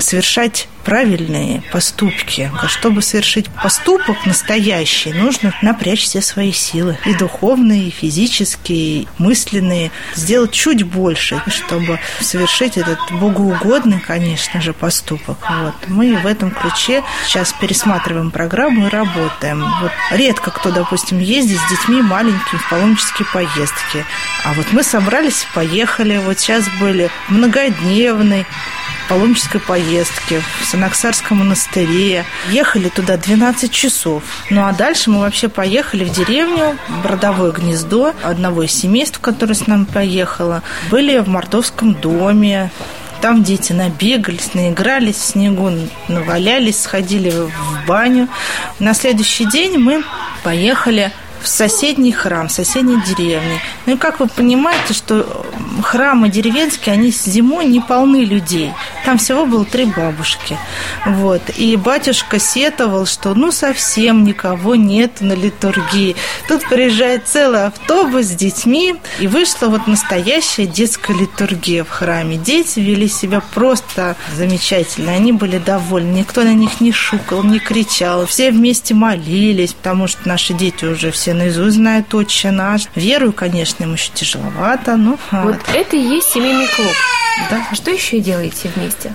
совершать 0.00 0.68
правильные 0.88 1.62
поступки. 1.70 2.50
А 2.62 2.66
Чтобы 2.66 3.02
совершить 3.02 3.50
поступок 3.62 4.24
настоящий, 4.24 5.12
нужно 5.12 5.52
напрячь 5.60 6.04
все 6.04 6.22
свои 6.22 6.50
силы. 6.50 6.96
И 7.04 7.12
духовные, 7.12 7.88
и 7.88 7.90
физические, 7.90 9.02
и 9.02 9.08
мысленные. 9.18 9.90
Сделать 10.14 10.52
чуть 10.52 10.84
больше, 10.84 11.42
чтобы 11.48 12.00
совершить 12.22 12.78
этот 12.78 12.98
богоугодный, 13.10 14.00
конечно 14.00 14.62
же, 14.62 14.72
поступок. 14.72 15.36
Вот. 15.50 15.74
Мы 15.88 16.16
в 16.16 16.26
этом 16.26 16.52
ключе 16.52 17.04
сейчас 17.26 17.52
пересматриваем 17.52 18.30
программу 18.30 18.86
и 18.86 18.88
работаем. 18.88 19.62
Вот 19.82 19.92
редко 20.10 20.50
кто, 20.50 20.70
допустим, 20.70 21.18
ездит 21.18 21.58
с 21.58 21.68
детьми 21.68 22.00
маленькими 22.00 22.58
в 22.58 22.70
паломнические 22.70 23.28
поездки. 23.30 24.06
А 24.42 24.54
вот 24.54 24.64
мы 24.72 24.82
собрались 24.82 25.46
поехали. 25.54 26.16
Вот 26.16 26.38
сейчас 26.38 26.64
были 26.80 27.10
многодневный 27.28 28.46
паломнической 29.08 29.60
поездки 29.60 30.42
в 30.60 30.64
Санаксарском 30.66 31.38
монастыре. 31.38 32.24
Ехали 32.50 32.88
туда 32.88 33.16
12 33.16 33.70
часов. 33.70 34.22
Ну 34.50 34.64
а 34.64 34.72
дальше 34.72 35.10
мы 35.10 35.20
вообще 35.20 35.48
поехали 35.48 36.04
в 36.04 36.10
деревню, 36.10 36.76
в 37.02 37.06
родовое 37.06 37.52
гнездо 37.52 38.14
одного 38.22 38.64
из 38.64 38.72
семейств, 38.72 39.18
которое 39.20 39.54
с 39.54 39.66
нами 39.66 39.84
поехало. 39.84 40.62
Были 40.90 41.18
в 41.18 41.28
мордовском 41.28 41.94
доме, 41.94 42.70
там 43.20 43.42
дети 43.42 43.72
набегались, 43.72 44.54
наигрались 44.54 45.16
в 45.16 45.24
снегу, 45.24 45.70
навалялись, 46.06 46.80
сходили 46.80 47.30
в 47.30 47.86
баню. 47.86 48.28
На 48.78 48.94
следующий 48.94 49.44
день 49.46 49.78
мы 49.78 50.04
поехали 50.44 51.12
в 51.42 51.48
соседний 51.48 52.12
храм, 52.12 52.48
в 52.48 52.52
соседней 52.52 53.00
деревне. 53.02 53.60
Ну 53.86 53.94
и 53.94 53.96
как 53.96 54.20
вы 54.20 54.28
понимаете, 54.28 54.94
что 54.94 55.46
храмы 55.82 56.28
деревенские, 56.28 56.94
они 56.94 57.10
зимой 57.10 57.66
не 57.66 57.80
полны 57.80 58.24
людей. 58.24 58.72
Там 59.04 59.18
всего 59.18 59.46
было 59.46 59.64
три 59.64 59.84
бабушки. 59.86 60.58
Вот. 61.06 61.42
И 61.56 61.76
батюшка 61.76 62.38
сетовал, 62.38 63.06
что 63.06 63.34
ну 63.34 63.52
совсем 63.52 64.24
никого 64.24 64.74
нет 64.74 65.20
на 65.20 65.32
литургии. 65.32 66.16
Тут 66.48 66.68
приезжает 66.68 67.26
целый 67.26 67.66
автобус 67.66 68.26
с 68.26 68.30
детьми, 68.30 68.96
и 69.18 69.26
вышла 69.26 69.66
вот 69.66 69.86
настоящая 69.86 70.66
детская 70.66 71.14
литургия 71.14 71.84
в 71.84 71.90
храме. 71.90 72.36
Дети 72.36 72.80
вели 72.80 73.08
себя 73.08 73.40
просто 73.40 74.16
замечательно. 74.36 75.12
Они 75.12 75.32
были 75.32 75.58
довольны. 75.58 76.18
Никто 76.18 76.42
на 76.42 76.54
них 76.54 76.80
не 76.80 76.92
шукал, 76.92 77.42
не 77.42 77.58
кричал. 77.58 78.26
Все 78.26 78.50
вместе 78.50 78.94
молились, 78.94 79.72
потому 79.72 80.06
что 80.06 80.28
наши 80.28 80.54
дети 80.54 80.84
уже 80.84 81.10
все 81.10 81.27
наизусть 81.34 81.76
знают 81.76 82.14
«Отче 82.14 82.50
наш». 82.50 82.82
Верую, 82.94 83.32
конечно, 83.32 83.84
им 83.84 83.94
еще 83.94 84.10
тяжеловато, 84.12 84.96
но... 84.96 85.18
Вот 85.30 85.56
это 85.74 85.96
и 85.96 86.00
есть 86.00 86.30
семейный 86.30 86.66
клуб. 86.68 86.92
Да. 87.50 87.66
А 87.70 87.74
что 87.74 87.90
еще 87.90 88.20
делаете 88.20 88.70
вместе? 88.74 89.14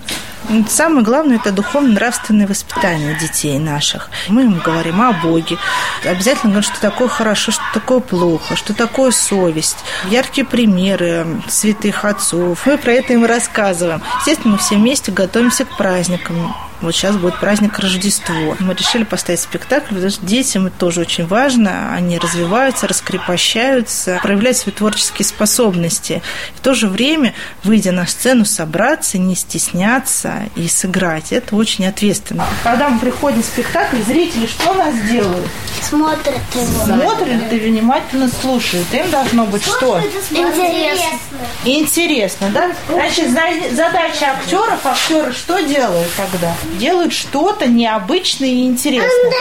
Самое 0.67 1.05
главное– 1.05 1.36
это 1.43 1.51
духовно-нравственное 1.51 2.48
воспитание 2.48 3.17
детей 3.17 3.60
наших. 3.60 4.10
Мы 4.27 4.43
им 4.43 4.60
говорим 4.60 5.01
о 5.01 5.13
Боге. 5.13 5.58
Обязательно 6.03 6.51
говорим, 6.51 6.70
что 6.70 6.82
такое 6.82 7.08
хорошо, 7.08 7.51
что 7.51 7.63
такое 7.74 8.00
плохо, 8.00 8.55
что 8.55 8.74
такое 8.74 9.12
совесть. 9.12 9.77
Яркие 10.10 10.46
примеры 10.46 11.25
святых 11.48 12.03
отцов. 12.03 12.65
Мы 12.65 12.77
про 12.77 12.91
это 12.91 13.13
им 13.13 13.25
рассказываем. 13.25 14.01
Естественно, 14.20 14.53
мы 14.53 14.58
все 14.58 14.75
вместе 14.75 15.12
готовимся 15.12 15.65
к 15.65 15.77
праздникам. 15.77 16.53
Вот 16.84 16.94
сейчас 16.94 17.16
будет 17.16 17.40
праздник 17.40 17.80
Рождество. 17.80 18.58
Мы 18.60 18.74
решили 18.74 19.06
поставить 19.06 19.40
спектакль, 19.40 19.94
потому 19.96 20.10
что 20.12 20.25
детям 20.25 20.68
это 20.68 20.78
тоже 20.78 21.00
очень 21.00 21.25
важно. 21.25 21.94
Они 21.96 22.20
развиваются, 22.20 22.88
раскрепощаются, 22.88 24.20
проявляют 24.22 24.58
свои 24.58 24.74
творческие 24.75 25.25
способности. 25.25 26.22
В 26.56 26.60
то 26.60 26.74
же 26.74 26.88
время, 26.88 27.34
выйдя 27.63 27.94
на 27.94 28.06
сцену, 28.06 28.44
собраться, 28.44 29.18
не 29.18 29.36
стесняться 29.36 30.44
и 30.58 30.68
сыграть. 30.68 31.32
Это 31.32 31.56
очень 31.56 31.86
ответственно. 31.88 32.46
Когда 32.63 32.90
мы 32.90 33.00
приходим 33.00 33.42
в 33.42 33.46
спектакль, 33.46 34.02
зрители 34.06 34.46
что 34.46 34.72
у 34.72 34.74
нас 34.75 34.94
делают? 35.10 35.48
Смотрят 35.82 36.36
его. 36.54 36.86
Смотрят 36.86 37.54
и 37.54 37.60
внимательно 37.60 38.30
слушают. 38.42 38.88
Им 38.94 39.10
должно 39.10 39.46
быть 39.46 39.63
что? 39.63 40.02
Интересно. 40.32 41.20
Интересно, 41.66 42.50
да? 42.50 42.72
Значит, 42.90 43.32
за- 43.32 43.74
задача 43.75 44.32
актеров, 44.38 44.86
актеры 44.86 45.32
что 45.32 45.60
делают 45.62 46.10
тогда? 46.16 46.54
Делают 46.80 47.13
что-то 47.13 47.68
необычное 47.68 48.50
и 48.50 48.63
интересное. 48.63 49.32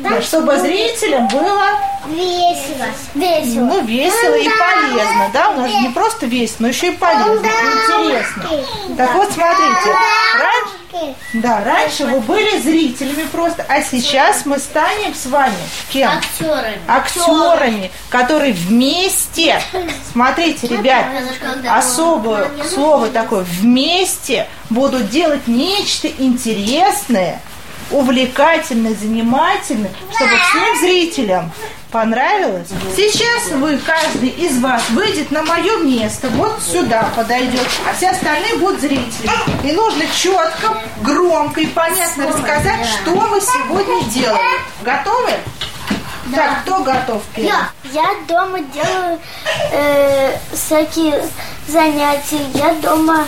Да, 0.00 0.22
чтобы 0.22 0.58
зрителям 0.58 1.28
было 1.28 1.80
Весело. 2.06 2.86
Весело. 3.14 3.64
ну, 3.66 3.84
весело 3.84 4.34
и 4.34 4.48
полезно, 4.48 5.30
да? 5.32 5.50
У 5.50 5.60
нас 5.60 5.70
же 5.70 5.78
не 5.80 5.88
просто 5.90 6.26
весело, 6.26 6.56
но 6.60 6.68
еще 6.68 6.88
и 6.88 6.96
полезно, 6.96 7.46
и 7.46 8.08
интересно. 8.08 8.44
Так 8.96 9.14
вот, 9.14 9.30
смотрите, 9.30 9.96
раньше, 10.38 11.16
да, 11.34 11.62
раньше 11.62 12.06
вы 12.06 12.20
были 12.20 12.58
зрителями 12.58 13.24
просто, 13.30 13.64
а 13.68 13.82
сейчас 13.82 14.46
мы 14.46 14.58
станем 14.58 15.14
с 15.14 15.26
вами 15.26 15.54
кем? 15.90 16.10
Актерами. 16.10 16.80
актерами, 16.88 17.90
которые 18.08 18.54
вместе, 18.54 19.62
смотрите, 20.12 20.66
ребят, 20.68 21.06
особое 21.68 22.50
слово 22.68 23.08
такое, 23.08 23.44
вместе 23.44 24.48
будут 24.70 25.10
делать 25.10 25.46
нечто 25.46 26.08
интересное, 26.08 27.40
увлекательное, 27.90 28.94
занимательное, 28.94 29.90
чтобы 30.14 30.30
всем 30.36 30.80
зрителям 30.80 31.52
понравилось. 31.90 32.68
Сейчас 32.96 33.50
вы, 33.52 33.78
каждый 33.78 34.28
из 34.28 34.58
вас, 34.60 34.82
выйдет 34.90 35.30
на 35.30 35.42
мое 35.42 35.78
место, 35.78 36.28
вот 36.30 36.60
сюда 36.62 37.08
подойдет, 37.16 37.66
а 37.88 37.94
все 37.94 38.10
остальные 38.10 38.56
будут 38.56 38.80
зрители. 38.80 39.30
И 39.64 39.72
нужно 39.72 40.04
четко, 40.16 40.78
громко 41.02 41.60
и 41.60 41.66
понятно 41.66 42.28
рассказать, 42.28 42.86
что 42.86 43.14
мы 43.14 43.40
сегодня 43.40 44.04
делаем. 44.10 44.60
Готовы? 44.82 45.32
Так, 46.34 46.62
кто 46.62 46.78
готов 46.84 47.22
первый? 47.34 47.52
Я 47.92 48.14
дома 48.28 48.60
делаю 48.60 49.18
э, 49.72 50.36
всякие 50.52 51.24
занятия. 51.66 52.40
Я 52.54 52.74
дома 52.74 53.26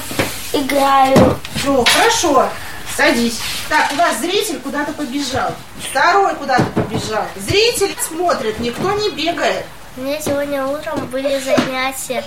играю. 0.52 1.37
Ну, 1.64 1.85
хорошо. 1.85 2.49
Садись. 2.96 3.40
Так, 3.68 3.92
у 3.92 3.96
нас 3.96 4.18
зритель 4.18 4.61
куда-то 4.61 4.92
побежал. 4.92 5.54
Второй 5.90 6.34
куда-то 6.34 6.64
побежал. 6.64 7.24
Зритель 7.37 7.96
смотрит, 8.00 8.61
никто 8.61 8.92
не 8.92 9.11
бегает. 9.11 9.64
У 9.96 10.02
меня 10.02 10.20
сегодня 10.20 10.66
утром 10.66 11.07
были 11.07 11.38
занятия 11.38 12.24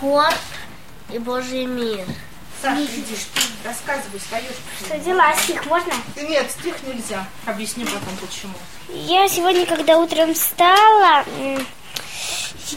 хор 0.00 0.32
и 1.12 1.18
Божий 1.18 1.66
мир. 1.66 2.04
Саша, 2.62 2.82
иди, 2.84 3.16
рассказывай, 3.64 4.18
встаешь. 4.18 4.56
Что 4.84 4.98
дела, 4.98 5.34
стих 5.36 5.66
можно? 5.66 5.92
Нет, 6.16 6.50
стих 6.50 6.74
нельзя. 6.86 7.26
Объясню 7.44 7.84
потом, 7.84 8.16
почему. 8.20 8.54
Я 8.88 9.28
сегодня, 9.28 9.66
когда 9.66 9.98
утром 9.98 10.32
встала, 10.32 11.24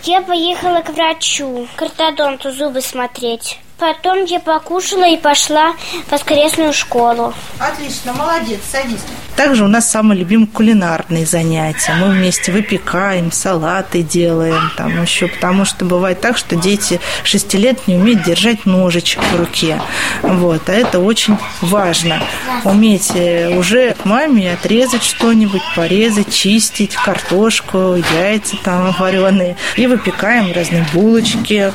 я 0.04 0.22
поехала 0.22 0.82
к 0.82 0.90
врачу, 0.90 1.68
к 1.78 1.82
ортодонту 1.82 2.52
зубы 2.52 2.82
смотреть. 2.82 3.60
Потом 3.78 4.26
я 4.26 4.40
покушала 4.40 5.08
и 5.08 5.18
пошла 5.18 5.74
в 6.08 6.12
воскресную 6.12 6.74
школу. 6.74 7.34
Отлично, 7.60 8.14
молодец, 8.14 8.60
садись. 8.72 9.02
Также 9.38 9.64
у 9.64 9.68
нас 9.68 9.90
самые 9.90 10.20
любимые 10.20 10.48
кулинарные 10.48 11.26
занятия. 11.26 11.94
Мы 11.94 12.10
вместе 12.10 12.52
выпекаем, 12.52 13.32
салаты 13.32 14.02
делаем, 14.02 14.72
там 14.76 15.00
еще, 15.00 15.28
потому 15.28 15.64
что 15.64 15.86
бывает 15.86 16.20
так, 16.20 16.38
что 16.38 16.56
дети 16.56 17.00
6 17.24 17.54
лет 17.54 17.88
не 17.88 17.96
умеют 17.96 18.24
держать 18.24 18.66
ножичек 18.66 19.22
в 19.32 19.38
руке. 19.38 19.80
Вот, 20.24 20.68
а 20.70 20.74
это 20.74 21.00
очень 21.00 21.38
важно. 21.62 22.20
Уметь 22.64 23.12
э, 23.14 23.56
уже 23.56 23.94
к 23.94 24.06
маме 24.06 24.54
отрезать 24.54 25.04
что-нибудь, 25.04 25.62
порезать, 25.76 26.34
чистить, 26.34 26.96
картошку, 26.96 27.96
яйца 28.16 28.58
там 28.64 28.92
вареные. 28.98 29.56
И 29.76 29.86
выпекаем 29.86 30.52
разные 30.52 30.84
булочки, 30.94 31.72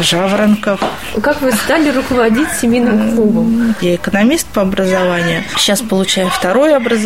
жаворонков. 0.00 0.80
Как 1.22 1.40
вы 1.40 1.52
стали 1.52 1.90
руководить 1.90 2.48
семейным 2.60 3.14
клубом? 3.14 3.74
Я 3.80 3.94
экономист 3.94 4.48
по 4.48 4.62
образованию. 4.62 5.44
Сейчас 5.56 5.80
получаю 5.80 6.28
второе 6.28 6.76
образование, 6.76 7.03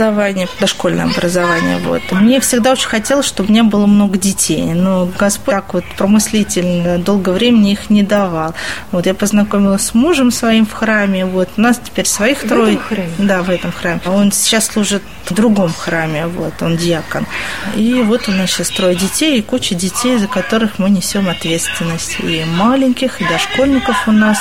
дошкольное 0.60 1.04
образование. 1.04 1.78
Вот. 1.78 2.02
Мне 2.12 2.40
всегда 2.40 2.72
очень 2.72 2.88
хотелось, 2.88 3.26
чтобы 3.26 3.48
у 3.48 3.52
меня 3.52 3.64
было 3.64 3.86
много 3.86 4.18
детей. 4.18 4.72
Но 4.74 5.08
Господь 5.18 5.54
так 5.54 5.74
вот 5.74 5.84
промыслительно 5.96 6.98
долго 6.98 7.30
времени 7.30 7.72
их 7.72 7.90
не 7.90 8.02
давал. 8.02 8.54
Вот 8.92 9.06
я 9.06 9.14
познакомилась 9.14 9.82
с 9.82 9.94
мужем 9.94 10.30
своим 10.30 10.66
в 10.66 10.72
храме. 10.72 11.26
Вот. 11.26 11.48
У 11.56 11.60
нас 11.60 11.80
теперь 11.84 12.06
своих 12.06 12.42
В 12.42 12.48
трое. 12.48 12.74
этом 12.74 12.84
храме? 12.84 13.10
Да, 13.18 13.42
в 13.42 13.50
этом 13.50 13.72
храме. 13.72 14.00
Он 14.06 14.32
сейчас 14.32 14.66
служит 14.66 15.02
в 15.24 15.34
другом 15.34 15.72
храме. 15.72 16.26
Вот. 16.26 16.54
Он 16.62 16.76
диакон. 16.76 17.26
И 17.74 18.02
вот 18.02 18.28
у 18.28 18.32
нас 18.32 18.50
сейчас 18.50 18.70
трое 18.70 18.94
детей 18.94 19.38
и 19.38 19.42
куча 19.42 19.74
детей, 19.74 20.18
за 20.18 20.28
которых 20.28 20.78
мы 20.78 20.90
несем 20.90 21.28
ответственность. 21.28 22.16
И 22.20 22.44
маленьких, 22.56 23.20
и 23.20 23.24
дошкольников 23.24 24.06
у 24.06 24.12
нас 24.12 24.38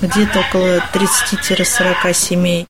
где-то 0.00 0.40
около 0.40 0.82
30-40 0.94 2.14
семей. 2.14 2.66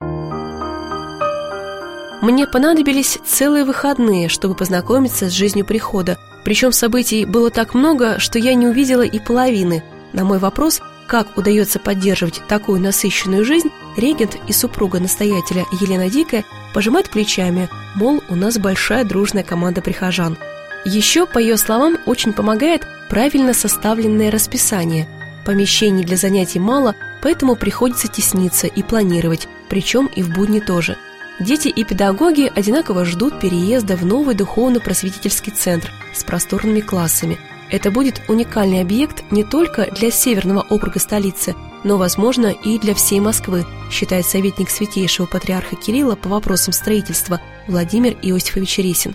Мне 2.20 2.46
понадобились 2.46 3.18
целые 3.24 3.64
выходные, 3.64 4.28
чтобы 4.28 4.54
познакомиться 4.54 5.30
с 5.30 5.32
жизнью 5.32 5.64
прихода. 5.64 6.18
Причем 6.44 6.70
событий 6.70 7.24
было 7.24 7.50
так 7.50 7.72
много, 7.72 8.18
что 8.18 8.38
я 8.38 8.52
не 8.54 8.66
увидела 8.66 9.02
и 9.02 9.18
половины. 9.18 9.82
На 10.12 10.24
мой 10.24 10.38
вопрос, 10.38 10.82
как 11.06 11.38
удается 11.38 11.78
поддерживать 11.78 12.42
такую 12.46 12.78
насыщенную 12.80 13.44
жизнь, 13.44 13.70
регент 13.96 14.36
и 14.46 14.52
супруга 14.52 15.00
настоятеля 15.00 15.64
Елена 15.80 16.10
Дикая 16.10 16.44
пожимает 16.74 17.08
плечами, 17.08 17.70
мол, 17.94 18.22
у 18.28 18.36
нас 18.36 18.58
большая 18.58 19.04
дружная 19.04 19.42
команда 19.42 19.80
прихожан. 19.80 20.36
Еще, 20.84 21.26
по 21.26 21.38
ее 21.38 21.56
словам, 21.56 21.96
очень 22.04 22.34
помогает 22.34 22.86
правильно 23.08 23.54
составленное 23.54 24.30
расписание. 24.30 25.08
Помещений 25.46 26.04
для 26.04 26.18
занятий 26.18 26.58
мало, 26.58 26.94
поэтому 27.22 27.56
приходится 27.56 28.08
тесниться 28.08 28.66
и 28.66 28.82
планировать, 28.82 29.48
причем 29.70 30.10
и 30.14 30.22
в 30.22 30.30
будни 30.34 30.60
тоже– 30.60 30.98
Дети 31.40 31.68
и 31.68 31.84
педагоги 31.84 32.52
одинаково 32.54 33.06
ждут 33.06 33.40
переезда 33.40 33.96
в 33.96 34.04
новый 34.04 34.34
духовно-просветительский 34.34 35.52
центр 35.52 35.90
с 36.12 36.22
просторными 36.22 36.80
классами. 36.80 37.38
Это 37.70 37.90
будет 37.90 38.20
уникальный 38.28 38.82
объект 38.82 39.24
не 39.30 39.42
только 39.42 39.90
для 39.90 40.10
северного 40.10 40.60
округа 40.68 40.98
столицы, 40.98 41.54
но, 41.82 41.96
возможно, 41.96 42.48
и 42.48 42.78
для 42.78 42.94
всей 42.94 43.20
Москвы, 43.20 43.64
считает 43.90 44.26
советник 44.26 44.68
святейшего 44.68 45.24
патриарха 45.24 45.76
Кирилла 45.76 46.14
по 46.14 46.28
вопросам 46.28 46.74
строительства 46.74 47.40
Владимир 47.66 48.18
Иосифович 48.20 48.78
Ресин. 48.78 49.14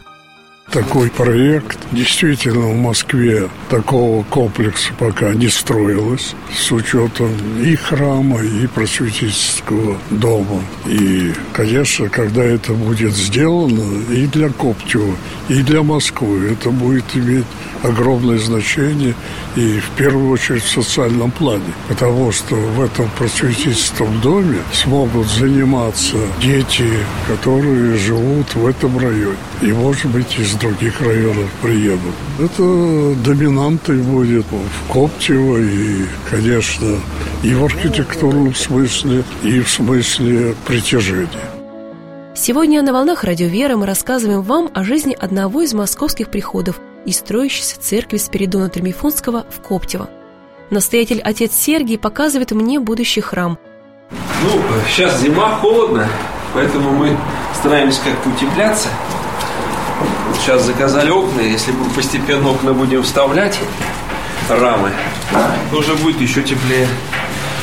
Такой 0.75 1.09
проект. 1.09 1.77
Действительно, 1.93 2.67
в 2.67 2.75
Москве 2.75 3.49
такого 3.69 4.23
комплекса 4.23 4.91
пока 4.99 5.33
не 5.33 5.47
строилось 5.47 6.35
с 6.53 6.69
учетом 6.69 7.31
и 7.63 7.75
храма, 7.75 8.43
и 8.43 8.67
просветительского 8.67 9.97
дома. 10.09 10.61
И, 10.85 11.31
конечно, 11.53 12.09
когда 12.09 12.43
это 12.43 12.73
будет 12.73 13.15
сделано 13.15 14.03
и 14.11 14.27
для 14.27 14.49
Коптева, 14.49 15.15
и 15.47 15.61
для 15.61 15.81
Москвы, 15.81 16.49
это 16.51 16.71
будет 16.71 17.05
иметь 17.13 17.45
огромное 17.81 18.37
значение 18.37 19.13
и 19.55 19.79
в 19.79 19.89
первую 19.97 20.31
очередь 20.31 20.63
в 20.63 20.69
социальном 20.69 21.31
плане, 21.31 21.73
потому 21.87 22.31
что 22.31 22.55
в 22.55 22.81
этом 22.81 23.09
просветительском 23.17 24.19
доме 24.19 24.57
смогут 24.73 25.27
заниматься 25.27 26.17
дети, 26.41 26.89
которые 27.27 27.95
живут 27.95 28.53
в 28.55 28.65
этом 28.67 28.97
районе 28.97 29.37
и, 29.61 29.71
может 29.71 30.07
быть, 30.07 30.37
из 30.37 30.53
других 30.53 30.64
районов 31.01 31.49
приедут. 31.61 32.15
Это 32.39 33.15
доминантой 33.23 33.97
будет 33.97 34.45
в 34.51 34.93
Коптево 34.93 35.57
и, 35.57 36.05
конечно, 36.29 36.99
и 37.43 37.53
в 37.53 37.65
архитектурном 37.65 38.55
смысле, 38.55 39.23
и 39.43 39.59
в 39.61 39.69
смысле 39.69 40.55
притяжения. 40.65 41.27
Сегодня 42.35 42.81
на 42.81 42.91
«Волнах 42.91 43.23
Радио 43.23 43.47
Вера» 43.47 43.77
мы 43.77 43.85
рассказываем 43.85 44.41
вам 44.41 44.69
о 44.73 44.83
жизни 44.83 45.15
одного 45.17 45.61
из 45.61 45.73
московских 45.73 46.29
приходов 46.29 46.79
и 47.05 47.11
строящейся 47.11 47.79
церкви 47.79 48.17
Спиридона 48.17 48.69
Тремифонского 48.69 49.45
в 49.49 49.61
Коптево. 49.61 50.09
Настоятель 50.69 51.21
отец 51.21 51.53
Сергий 51.53 51.97
показывает 51.97 52.51
мне 52.51 52.79
будущий 52.79 53.21
храм. 53.21 53.57
Ну, 54.11 54.61
сейчас 54.89 55.21
зима, 55.21 55.55
холодно, 55.61 56.07
поэтому 56.53 56.91
мы 56.91 57.17
стараемся 57.53 58.01
как-то 58.03 58.29
утепляться. 58.29 58.89
Вот 59.99 60.37
сейчас 60.37 60.63
заказали 60.63 61.09
окна, 61.09 61.41
если 61.41 61.71
мы 61.71 61.85
постепенно 61.89 62.49
окна 62.49 62.73
будем 62.73 63.03
вставлять, 63.03 63.59
рамы, 64.49 64.91
то 65.71 65.77
уже 65.77 65.95
будет 65.95 66.19
еще 66.21 66.41
теплее. 66.41 66.87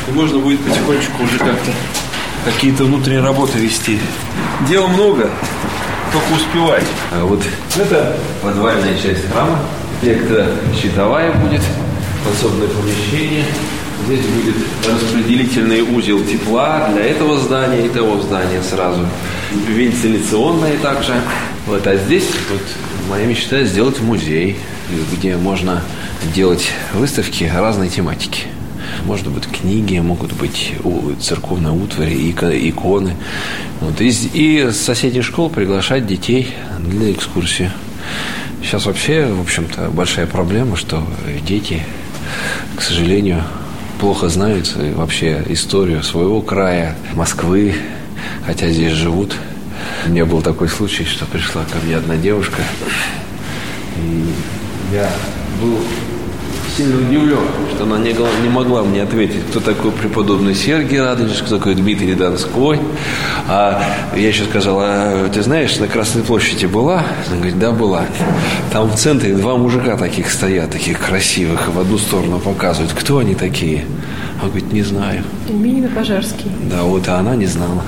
И 0.09 0.12
можно 0.12 0.38
будет 0.38 0.61
потихонечку 0.61 1.23
уже 1.23 1.38
как-то 1.38 1.71
какие-то 2.45 2.85
внутренние 2.85 3.23
работы 3.23 3.59
вести. 3.59 4.01
Дела 4.68 4.88
много, 4.88 5.31
только 6.12 6.33
успевать. 6.35 6.85
А 7.12 7.25
вот 7.25 7.42
это 7.77 8.16
подвальная 8.42 8.95
часть 8.99 9.31
храма. 9.31 9.59
Электро-щитовая 10.03 11.33
будет, 11.33 11.62
подсобное 12.25 12.66
помещение. 12.68 13.45
Здесь 14.07 14.27
будет 14.27 14.57
распределительный 14.85 15.83
узел 15.83 16.25
тепла 16.25 16.88
для 16.92 17.05
этого 17.05 17.38
здания 17.38 17.87
и 17.87 17.88
того 17.88 18.21
здания 18.21 18.61
сразу. 18.62 19.07
Вентиляционное 19.68 20.77
также. 20.79 21.14
Вот, 21.66 21.87
а 21.87 21.96
здесь 21.96 22.29
вот 22.51 22.62
моя 23.09 23.27
мечта 23.27 23.62
сделать 23.64 24.01
музей, 24.01 24.57
где 25.12 25.37
можно 25.37 25.83
делать 26.35 26.70
выставки 26.92 27.44
разной 27.44 27.88
тематики. 27.88 28.42
Может 29.05 29.29
быть, 29.29 29.46
книги, 29.46 29.98
могут 29.98 30.33
быть 30.33 30.75
церковные 31.20 31.72
утвари, 31.72 32.31
иконы. 32.68 33.14
Вот. 33.81 34.01
И, 34.01 34.09
и 34.09 34.70
с 34.70 34.77
соседних 34.77 35.25
школ 35.25 35.51
приглашать 35.51 36.07
детей 36.07 36.53
для 36.79 37.12
экскурсии. 37.12 37.70
Сейчас 38.62 38.87
вообще, 38.87 39.27
в 39.27 39.40
общем-то, 39.40 39.90
большая 39.90 40.27
проблема, 40.27 40.77
что 40.77 41.07
дети, 41.46 41.83
к 42.77 42.83
сожалению, 42.83 43.42
плохо 44.01 44.29
знают 44.29 44.75
вообще 44.77 45.42
историю 45.48 46.03
своего 46.03 46.42
края, 46.42 46.96
Москвы, 47.14 47.75
хотя 48.44 48.68
здесь 48.68 48.92
живут. 48.92 49.35
У 50.05 50.11
меня 50.11 50.27
был 50.27 50.43
такой 50.43 50.69
случай, 50.69 51.05
что 51.05 51.27
пришла 51.27 51.62
ко 51.65 51.79
мне 51.85 51.97
одна 51.97 52.17
девушка, 52.17 52.62
и 53.97 54.33
я 54.93 55.09
был 55.61 55.79
сильно 56.77 56.99
удивлен, 56.99 57.38
что 57.75 57.85
она 57.85 57.99
не, 57.99 58.12
не 58.12 58.49
могла 58.49 58.83
мне 58.83 59.03
ответить, 59.03 59.43
кто 59.51 59.61
такой 59.61 59.93
преподобный 59.93 60.55
Сергий 60.55 61.01
Радонеж, 61.01 61.43
кто 61.43 61.59
такой 61.59 61.75
Дмитрий 61.75 62.15
Донской. 62.15 62.81
А 63.49 63.83
я 64.17 64.29
еще 64.29 64.45
сказал, 64.45 64.79
а 64.81 65.29
ты 65.29 65.43
знаешь, 65.43 65.79
на 65.79 65.87
Красной 65.87 66.23
площади 66.23 66.67
была? 66.67 67.05
Она 67.29 67.37
говорит, 67.37 67.59
да, 67.59 67.71
была. 67.71 68.07
Там 68.73 68.91
в 68.91 68.97
центре 68.97 69.35
два 69.35 69.57
мужика 69.57 69.97
таких 69.97 70.31
стоят, 70.31 70.71
таких 70.71 70.99
красивых, 70.99 71.69
в 71.69 71.79
одну 71.79 71.99
сторону 71.99 72.38
показывают. 72.38 72.93
Кто 72.93 73.19
они 73.19 73.35
такие? 73.35 73.85
Она 74.41 74.49
говорит, 74.49 74.73
не 74.73 74.83
знаю. 74.83 75.23
Минин 75.49 75.85
и 75.85 75.88
Пожарский. 75.88 76.51
Да, 76.71 76.83
вот, 76.83 77.07
а 77.09 77.19
она 77.19 77.37
не 77.37 77.47
знала. 77.47 77.85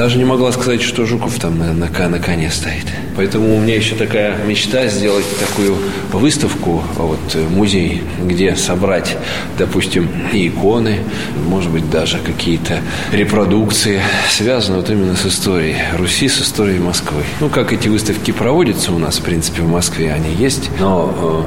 Даже 0.00 0.16
не 0.16 0.24
могла 0.24 0.50
сказать, 0.50 0.80
что 0.80 1.04
Жуков 1.04 1.38
там 1.38 1.58
на, 1.58 1.74
на, 1.74 2.08
на 2.08 2.18
коне 2.18 2.50
стоит. 2.50 2.86
Поэтому 3.20 3.54
у 3.54 3.60
меня 3.60 3.76
еще 3.76 3.96
такая 3.96 4.34
мечта 4.46 4.86
сделать 4.86 5.26
такую 5.38 5.76
выставку, 6.10 6.82
вот 6.96 7.36
музей, 7.50 8.02
где 8.24 8.56
собрать, 8.56 9.14
допустим, 9.58 10.08
и 10.32 10.48
иконы, 10.48 11.00
может 11.46 11.70
быть, 11.70 11.90
даже 11.90 12.16
какие-то 12.16 12.80
репродукции, 13.12 14.00
связанные 14.30 14.80
вот 14.80 14.88
именно 14.88 15.16
с 15.16 15.26
историей 15.26 15.76
Руси, 15.98 16.28
с 16.28 16.40
историей 16.40 16.78
Москвы. 16.78 17.22
Ну, 17.40 17.50
как 17.50 17.74
эти 17.74 17.88
выставки 17.88 18.30
проводятся 18.30 18.90
у 18.90 18.98
нас, 18.98 19.18
в 19.18 19.22
принципе, 19.22 19.60
в 19.60 19.68
Москве 19.68 20.14
они 20.14 20.34
есть, 20.34 20.70
но 20.80 21.46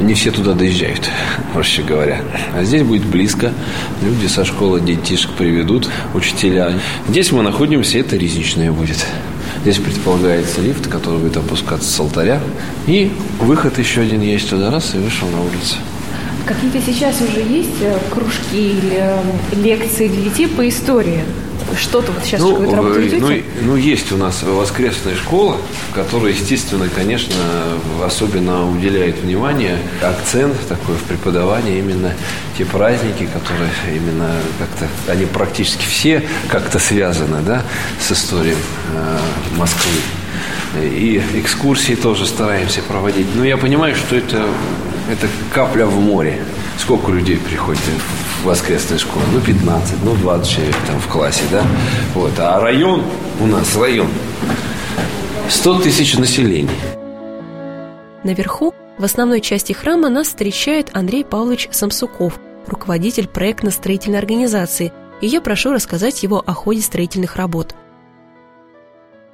э, 0.00 0.02
не 0.02 0.14
все 0.14 0.32
туда 0.32 0.54
доезжают, 0.54 1.08
проще 1.52 1.82
говоря. 1.82 2.22
А 2.58 2.64
здесь 2.64 2.82
будет 2.82 3.04
близко, 3.06 3.52
люди 4.02 4.26
со 4.26 4.44
школы 4.44 4.80
детишек 4.80 5.30
приведут, 5.38 5.88
учителя. 6.12 6.72
Здесь 7.08 7.30
мы 7.30 7.44
находимся, 7.44 7.98
это 7.98 8.16
резничная 8.16 8.72
будет. 8.72 9.06
Здесь 9.64 9.78
предполагается 9.78 10.60
лифт, 10.60 10.88
который 10.88 11.20
будет 11.20 11.38
опускаться 11.38 11.90
с 11.90 11.98
алтаря. 11.98 12.38
И 12.86 13.10
выход 13.40 13.78
еще 13.78 14.02
один 14.02 14.20
есть 14.20 14.50
туда, 14.50 14.70
раз, 14.70 14.94
и 14.94 14.98
вышел 14.98 15.26
на 15.28 15.40
улицу. 15.40 15.76
Какие-то 16.44 16.82
сейчас 16.84 17.16
уже 17.22 17.40
есть 17.40 17.80
э, 17.80 17.96
кружки 18.10 18.72
или 18.72 18.98
э, 18.98 19.22
лекции 19.56 20.08
для 20.08 20.24
детей 20.24 20.48
по 20.48 20.68
истории? 20.68 21.24
Что-то 21.78 22.12
вот 22.12 22.24
сейчас 22.24 22.40
ну, 22.40 22.50
какую-то 22.50 22.76
работу 22.76 23.00
ну, 23.18 23.42
ну, 23.62 23.76
есть 23.76 24.12
у 24.12 24.16
нас 24.16 24.42
воскресная 24.42 25.16
школа, 25.16 25.56
которая, 25.94 26.32
естественно, 26.32 26.88
конечно, 26.94 27.34
особенно 28.04 28.70
уделяет 28.70 29.18
внимание, 29.18 29.78
акцент 30.02 30.56
такой 30.68 30.94
в 30.96 31.02
преподавании 31.02 31.78
именно 31.78 32.14
те 32.56 32.64
праздники, 32.64 33.28
которые 33.32 33.70
именно 33.88 34.30
как-то, 34.58 35.12
они 35.12 35.26
практически 35.26 35.84
все 35.86 36.22
как-то 36.48 36.78
связаны, 36.78 37.40
да, 37.42 37.62
с 38.00 38.12
историей 38.12 38.56
э, 38.92 39.18
Москвы. 39.56 40.00
И 40.82 41.22
экскурсии 41.34 41.94
тоже 41.94 42.26
стараемся 42.26 42.82
проводить. 42.82 43.26
Но 43.34 43.44
я 43.44 43.56
понимаю, 43.56 43.94
что 43.94 44.16
это, 44.16 44.44
это 45.10 45.28
капля 45.52 45.86
в 45.86 46.00
море. 46.00 46.40
Сколько 46.78 47.12
людей 47.12 47.36
приходит 47.36 47.80
в 48.44 48.46
воскресную 48.46 48.98
школу? 48.98 49.24
Ну, 49.32 49.40
15, 49.40 50.04
ну, 50.04 50.14
20 50.14 50.48
человек 50.48 50.76
там 50.86 51.00
в 51.00 51.08
классе, 51.08 51.42
да? 51.50 51.64
Вот. 52.14 52.38
А 52.38 52.60
район 52.60 53.02
у 53.40 53.46
нас, 53.46 53.76
район, 53.76 54.08
100 55.48 55.80
тысяч 55.80 56.16
населения. 56.16 56.70
Наверху, 58.22 58.74
в 58.98 59.04
основной 59.04 59.40
части 59.40 59.72
храма, 59.72 60.08
нас 60.08 60.28
встречает 60.28 60.90
Андрей 60.92 61.24
Павлович 61.24 61.68
Самсуков, 61.72 62.38
руководитель 62.66 63.28
проектно-строительной 63.28 64.18
организации, 64.18 64.92
и 65.20 65.26
я 65.26 65.40
прошу 65.40 65.72
рассказать 65.72 66.22
его 66.22 66.42
о 66.44 66.52
ходе 66.52 66.80
строительных 66.80 67.36
работ. 67.36 67.74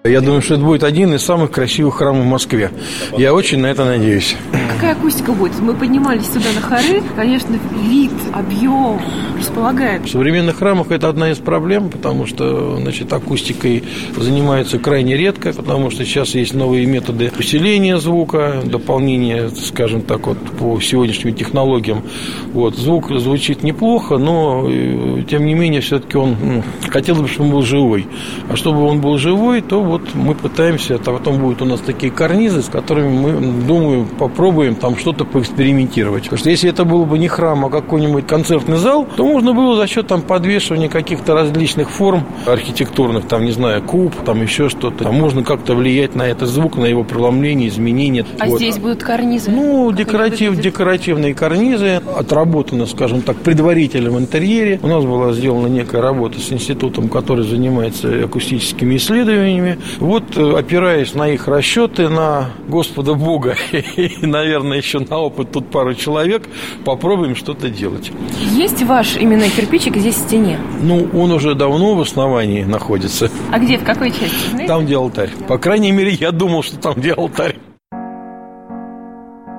Я 0.04 0.22
думаю, 0.22 0.40
что 0.40 0.54
это 0.54 0.64
будет 0.64 0.82
один 0.82 1.12
из 1.12 1.22
самых 1.22 1.50
красивых 1.50 1.96
храмов 1.96 2.24
в 2.24 2.26
Москве. 2.26 2.70
Я 3.18 3.34
очень 3.34 3.58
на 3.58 3.66
это 3.66 3.84
надеюсь. 3.84 4.34
Какая 4.72 4.92
акустика 4.92 5.32
будет? 5.32 5.60
Мы 5.60 5.74
поднимались 5.74 6.24
сюда 6.24 6.46
на 6.54 6.62
хоры. 6.62 7.02
Конечно, 7.16 7.58
вид, 7.82 8.10
объем 8.32 8.98
располагает. 9.38 10.06
В 10.06 10.10
современных 10.10 10.56
храмах 10.56 10.90
это 10.90 11.10
одна 11.10 11.30
из 11.30 11.36
проблем, 11.36 11.90
потому 11.90 12.24
что 12.24 12.78
значит, 12.78 13.12
акустикой 13.12 13.84
занимаются 14.16 14.78
крайне 14.78 15.18
редко, 15.18 15.52
потому 15.52 15.90
что 15.90 16.06
сейчас 16.06 16.34
есть 16.34 16.54
новые 16.54 16.86
методы 16.86 17.30
усиления 17.38 17.98
звука, 17.98 18.62
дополнения, 18.64 19.50
скажем 19.50 20.00
так, 20.00 20.26
вот 20.26 20.38
по 20.58 20.80
сегодняшним 20.80 21.34
технологиям. 21.34 22.02
Вот, 22.54 22.74
звук 22.76 23.10
звучит 23.10 23.62
неплохо, 23.62 24.16
но 24.16 24.66
э, 24.66 25.24
тем 25.28 25.44
не 25.44 25.52
менее 25.52 25.82
все-таки 25.82 26.16
он 26.16 26.36
ну, 26.42 26.62
хотелось 26.88 27.20
бы, 27.20 27.28
чтобы 27.28 27.48
он 27.48 27.52
был 27.52 27.62
живой. 27.62 28.06
А 28.48 28.56
чтобы 28.56 28.84
он 28.84 29.02
был 29.02 29.18
живой, 29.18 29.60
то 29.60 29.89
вот 29.90 30.14
мы 30.14 30.35
пытаемся, 30.35 30.94
а 30.94 30.98
потом 30.98 31.38
будут 31.38 31.62
у 31.62 31.64
нас 31.64 31.81
такие 31.81 32.12
карнизы, 32.12 32.62
с 32.62 32.68
которыми 32.68 33.09
мы, 33.09 33.66
думаю, 33.66 34.07
попробуем 34.07 34.74
там 34.76 34.96
что-то 34.96 35.24
поэкспериментировать. 35.24 36.24
Потому 36.24 36.38
что 36.38 36.50
если 36.50 36.70
это 36.70 36.85
было 36.85 37.05
бы 37.05 37.18
не 37.18 37.29
храм, 37.29 37.64
а 37.64 37.70
какой-нибудь 37.70 38.26
концертный 38.26 38.76
зал, 38.76 39.07
то 39.16 39.24
можно 39.24 39.53
было 39.53 39.76
за 39.76 39.87
счет 39.87 40.07
там 40.07 40.22
подвешивания 40.22 40.88
каких-то 40.88 41.35
различных 41.35 41.90
форм 41.90 42.24
архитектурных, 42.46 43.26
там, 43.26 43.44
не 43.44 43.50
знаю, 43.53 43.83
куб, 43.83 44.14
там 44.24 44.42
еще 44.42 44.68
что-то, 44.68 45.05
там 45.05 45.14
можно 45.14 45.42
как-то 45.42 45.74
влиять 45.74 46.14
на 46.14 46.22
этот 46.22 46.48
звук, 46.48 46.76
на 46.76 46.87
его 46.87 47.05
преломление, 47.05 47.68
изменение. 47.68 48.24
А 48.38 48.46
вот. 48.46 48.59
здесь 48.59 48.79
будут 48.79 49.03
карнизы? 49.03 49.50
Ну, 49.50 49.90
декоратив, 49.92 50.57
декоративные 50.61 51.35
карнизы, 51.35 52.00
отработано, 52.16 52.87
скажем 52.87 53.22
так, 53.22 53.37
предварительно 53.38 54.11
в 54.11 54.18
интерьере. 54.18 54.79
У 54.83 54.87
нас 54.87 55.05
была 55.05 55.33
сделана 55.33 55.66
некая 55.66 56.00
работа 56.00 56.38
с 56.38 56.53
институтом, 56.53 57.09
который 57.09 57.44
занимается 57.44 58.24
акустическими 58.24 58.96
исследованиями. 58.96 59.79
Вот, 59.98 60.36
э, 60.36 60.58
опираясь 60.58 61.14
на 61.14 61.28
их 61.28 61.48
расчеты, 61.48 62.08
на 62.08 62.50
Господа 62.68 63.14
Бога 63.14 63.56
и, 63.72 64.26
наверное, 64.26 64.78
еще 64.78 65.00
на 65.00 65.18
опыт 65.18 65.52
тут 65.52 65.70
пару 65.70 65.94
человек, 65.94 66.48
попробуем 66.84 67.36
что-то 67.36 67.68
делать. 67.68 68.10
Есть 68.52 68.82
ваш 68.82 69.16
именной 69.16 69.50
кирпичик 69.50 69.96
здесь 69.96 70.16
в 70.16 70.26
стене? 70.26 70.58
Ну, 70.82 71.08
он 71.14 71.32
уже 71.32 71.54
давно 71.54 71.94
в 71.94 72.00
основании 72.00 72.62
находится. 72.64 73.30
А 73.52 73.58
где, 73.58 73.78
в 73.78 73.84
какой 73.84 74.10
части? 74.10 74.50
Знаете? 74.50 74.68
Там, 74.68 74.84
где 74.84 74.96
алтарь. 74.96 75.30
По 75.48 75.58
крайней 75.58 75.92
мере, 75.92 76.12
я 76.12 76.32
думал, 76.32 76.62
что 76.62 76.78
там, 76.78 76.94
где 76.94 77.12
алтарь. 77.12 77.56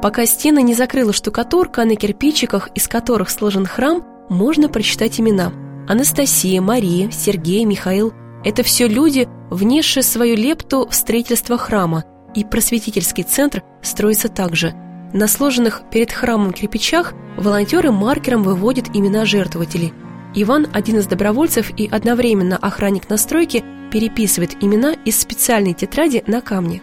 Пока 0.02 0.26
стены 0.26 0.64
не 0.64 0.74
закрыла 0.74 1.14
штукатурка, 1.14 1.86
на 1.86 1.96
кирпичиках, 1.96 2.70
из 2.74 2.88
которых 2.88 3.30
сложен 3.30 3.66
храм, 3.66 4.04
можно 4.30 4.68
прочитать 4.68 5.20
имена. 5.20 5.52
Анастасия, 5.88 6.62
Мария, 6.62 7.12
Сергей, 7.12 7.66
Михаил– 7.66 8.14
это 8.44 8.64
все 8.64 8.88
люди, 8.88 9.28
внесшие 9.50 10.04
свою 10.04 10.36
лепту 10.36 10.88
в 10.90 10.96
строительство 10.96 11.58
храма, 11.58 12.04
и 12.36 12.44
просветительский 12.44 13.24
центр 13.24 13.64
строится 13.82 14.30
также. 14.30 14.74
На 15.14 15.28
сложенных 15.28 15.84
перед 15.92 16.12
храмом 16.12 16.54
кирпичах 16.54 17.14
волонтеры 17.38 17.92
маркером 17.92 18.44
выводят 18.44 18.96
имена 18.96 19.26
жертвователей. 19.26 19.94
Иван, 20.34 20.68
один 20.72 21.00
из 21.00 21.08
добровольцев 21.08 21.72
и 21.78 21.88
одновременно 21.88 22.56
охранник 22.56 23.10
на 23.10 23.18
стройке, 23.18 23.64
переписывает 23.92 24.64
имена 24.64 24.94
из 25.04 25.20
специальной 25.20 25.74
тетради 25.74 26.24
на 26.28 26.40
камне. 26.40 26.82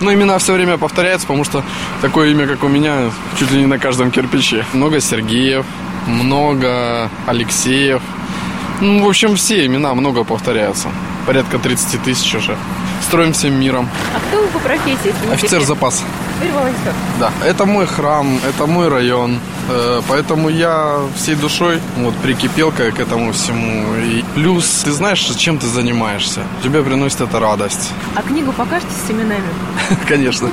Ну, 0.00 0.12
имена 0.12 0.38
все 0.38 0.54
время 0.54 0.78
повторяются, 0.78 1.26
потому 1.26 1.44
что 1.44 1.62
такое 2.00 2.30
имя, 2.30 2.46
как 2.46 2.64
у 2.64 2.68
меня, 2.68 3.10
чуть 3.38 3.50
ли 3.50 3.60
не 3.60 3.66
на 3.66 3.78
каждом 3.78 4.10
кирпиче. 4.10 4.64
Много 4.72 5.00
Сергеев, 5.00 5.66
много 6.06 7.10
Алексеев. 7.26 8.02
Ну, 8.80 9.04
в 9.04 9.08
общем, 9.08 9.36
все 9.36 9.64
имена 9.66 9.94
много 9.94 10.24
повторяются. 10.24 10.88
Порядка 11.26 11.58
30 11.58 12.02
тысяч 12.02 12.34
уже. 12.34 12.56
Строим 13.02 13.32
всем 13.32 13.54
миром. 13.58 13.88
А 14.14 14.20
кто 14.28 14.42
вы 14.42 14.48
по 14.48 14.58
профессии? 14.58 15.12
Офицер 15.32 15.62
запаса. 15.62 16.04
Да, 17.18 17.32
это 17.44 17.64
мой 17.64 17.86
храм, 17.86 18.38
это 18.46 18.66
мой 18.66 18.88
район. 18.88 19.38
Э, 19.70 20.02
Поэтому 20.08 20.50
я 20.50 20.98
всей 21.16 21.34
душой 21.34 21.80
вот 21.96 22.14
прикипел 22.16 22.70
к 22.70 22.76
к 22.76 23.00
этому 23.00 23.32
всему. 23.32 23.94
И 23.96 24.22
плюс, 24.34 24.82
ты 24.84 24.92
знаешь, 24.92 25.20
чем 25.36 25.58
ты 25.58 25.66
занимаешься. 25.66 26.42
Тебе 26.62 26.82
приносит 26.82 27.22
это 27.22 27.40
радость. 27.40 27.90
А 28.14 28.22
книгу 28.22 28.52
покажете 28.52 28.92
с 29.06 29.10
именами? 29.10 29.48
Конечно. 30.08 30.50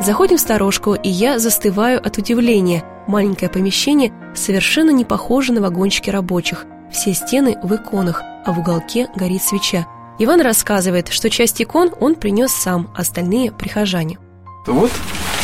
Заходим 0.00 0.36
в 0.36 0.40
сторожку, 0.40 0.94
и 0.94 1.08
я 1.08 1.38
застываю 1.38 1.98
от 2.06 2.18
удивления. 2.18 2.84
Маленькое 3.10 3.50
помещение 3.50 4.12
совершенно 4.36 4.90
не 4.90 5.04
похоже 5.04 5.52
на 5.52 5.60
вагончики 5.60 6.10
рабочих. 6.10 6.64
Все 6.92 7.12
стены 7.12 7.58
в 7.60 7.74
иконах, 7.74 8.22
а 8.46 8.52
в 8.52 8.60
уголке 8.60 9.08
горит 9.16 9.42
свеча. 9.42 9.84
Иван 10.20 10.40
рассказывает, 10.42 11.08
что 11.08 11.28
часть 11.28 11.60
икон 11.60 11.90
он 11.98 12.14
принес 12.14 12.52
сам, 12.52 12.88
остальные– 12.94 13.50
прихожане. 13.58 14.20
Вот, 14.64 14.92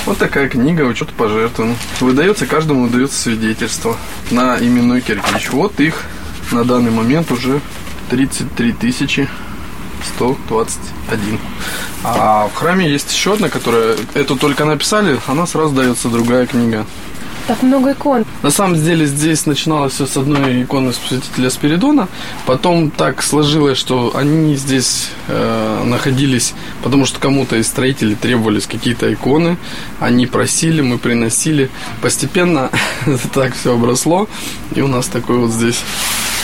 вот 0.05 0.17
такая 0.17 0.49
книга 0.49 0.83
«Учет 0.83 1.13
пожертвований». 1.13 1.77
Выдается, 1.99 2.47
каждому 2.47 2.85
выдается 2.85 3.21
свидетельство 3.21 3.97
на 4.31 4.57
именной 4.61 5.01
кирпич. 5.01 5.51
Вот 5.51 5.81
их 5.81 6.05
на 6.53 6.65
данный 6.65 6.93
момент 6.93 7.33
уже 7.33 7.61
33 8.11 8.75
тысячи 8.75 9.29
121. 10.15 11.41
А 12.05 12.47
в 12.47 12.55
храме 12.55 12.89
есть 12.89 13.13
еще 13.13 13.33
одна, 13.33 13.49
которая 13.49 13.97
эту 14.15 14.37
только 14.37 14.65
написали, 14.65 15.19
она 15.27 15.49
сразу 15.49 15.75
дается 15.75 16.09
другая 16.09 16.47
книга. 16.47 16.87
Так 17.47 17.63
много 17.63 17.93
икон. 17.93 18.25
На 18.43 18.51
самом 18.51 18.75
деле 18.75 19.07
здесь 19.07 19.47
начиналось 19.47 19.93
все 19.93 20.07
с 20.07 20.17
одной 20.17 20.65
иконы 20.65 20.93
святителя 20.93 21.49
Спиридона. 21.49 22.09
Потом 22.45 22.91
так 22.91 23.23
сложилось, 23.23 23.79
что 23.79 24.17
они 24.17 24.57
здесь 24.57 25.11
э, 25.29 25.83
находились, 25.85 26.55
потому 26.83 27.07
что 27.07 27.21
кому-то 27.21 27.57
из 27.57 27.69
строителей 27.69 28.17
требовались 28.17 28.67
какие-то 28.67 29.13
иконы. 29.13 29.59
Они 30.01 30.27
просили, 30.27 30.81
мы 30.81 30.99
приносили. 30.99 31.71
Постепенно 32.03 32.71
так 33.33 33.55
все 33.55 33.75
обросло. 33.75 34.29
И 34.75 34.81
у 34.81 34.89
нас 34.89 35.07
такой 35.07 35.39
вот 35.39 35.53
здесь 35.53 35.79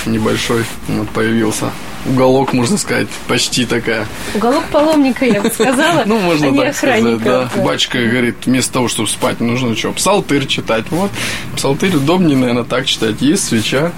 небольшой 0.06 0.64
вот 0.88 1.08
появился 1.10 1.70
уголок, 2.06 2.52
можно 2.52 2.76
сказать, 2.76 3.08
почти 3.28 3.64
такая. 3.64 4.06
Уголок 4.34 4.64
паломника, 4.72 5.24
я 5.24 5.40
бы 5.40 5.50
сказала, 5.50 6.02
Ну, 6.06 6.18
можно 6.18 6.48
а 6.48 6.64
так 6.64 6.76
сказать, 6.76 7.22
да. 7.22 7.50
Батюшка 7.56 7.98
говорит, 7.98 8.36
вместо 8.46 8.72
того, 8.72 8.88
чтобы 8.88 9.08
спать, 9.08 9.40
нужно 9.40 9.76
что, 9.76 9.92
псалтырь 9.92 10.46
читать. 10.46 10.84
Вот, 10.90 11.10
псалтырь 11.56 11.96
удобнее, 11.96 12.36
наверное, 12.36 12.64
так 12.64 12.86
читать. 12.86 13.20
Есть 13.20 13.44
свеча, 13.44 13.92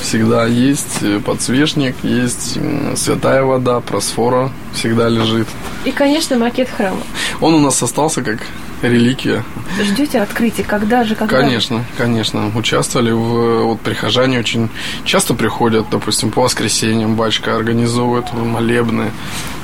всегда 0.00 0.46
есть 0.46 1.02
э, 1.02 1.20
подсвечник, 1.20 1.94
есть 2.02 2.58
святая 2.96 3.42
вода, 3.42 3.80
просфора 3.80 4.50
всегда 4.72 5.08
лежит. 5.08 5.48
И, 5.84 5.90
конечно, 5.90 6.36
макет 6.36 6.68
храма. 6.68 7.02
Он 7.40 7.54
у 7.54 7.58
нас 7.60 7.82
остался 7.82 8.22
как 8.22 8.38
реликвия. 8.82 9.44
Ждете 9.82 10.20
открытия? 10.20 10.62
Когда 10.64 11.04
же? 11.04 11.14
Когда? 11.14 11.38
Конечно, 11.40 11.84
конечно. 11.96 12.50
Участвовали 12.54 13.10
в... 13.10 13.64
Вот 13.64 13.80
прихожане 13.80 14.38
очень 14.38 14.68
часто 15.04 15.34
приходят, 15.34 15.86
допустим, 15.90 16.30
по 16.30 16.42
воскресеньям 16.42 17.16
батюшка 17.16 17.56
организовывает 17.56 18.32
молебны. 18.32 19.10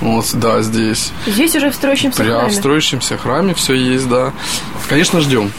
Вот, 0.00 0.26
да, 0.34 0.62
здесь. 0.62 1.12
Здесь 1.26 1.54
уже 1.54 1.70
в 1.70 1.74
строящемся 1.74 2.22
Прям 2.22 2.38
храме. 2.38 2.50
в 2.50 2.54
строящемся 2.54 3.16
храме 3.16 3.54
все 3.54 3.74
есть, 3.74 4.08
да. 4.08 4.32
Конечно, 4.88 5.20
ждем. 5.20 5.52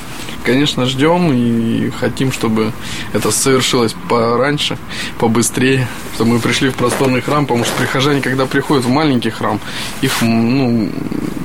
Конечно, 0.45 0.85
ждем 0.85 1.33
и 1.33 1.89
хотим, 1.89 2.31
чтобы 2.31 2.71
это 3.13 3.31
совершилось 3.31 3.95
пораньше, 4.07 4.77
побыстрее, 5.17 5.87
чтобы 6.13 6.33
мы 6.33 6.39
пришли 6.39 6.69
в 6.69 6.75
просторный 6.75 7.21
храм, 7.21 7.47
потому 7.47 7.65
что 7.65 7.73
прихожане, 7.77 8.21
когда 8.21 8.45
приходят 8.45 8.85
в 8.85 8.89
маленький 8.89 9.31
храм, 9.31 9.59
их, 10.01 10.21
ну, 10.21 10.91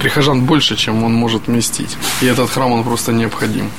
прихожан 0.00 0.44
больше, 0.44 0.76
чем 0.76 1.02
он 1.02 1.14
может 1.14 1.46
вместить. 1.46 1.96
И 2.20 2.26
этот 2.26 2.50
храм, 2.50 2.72
он 2.72 2.84
просто 2.84 3.12
необходим. 3.12 3.70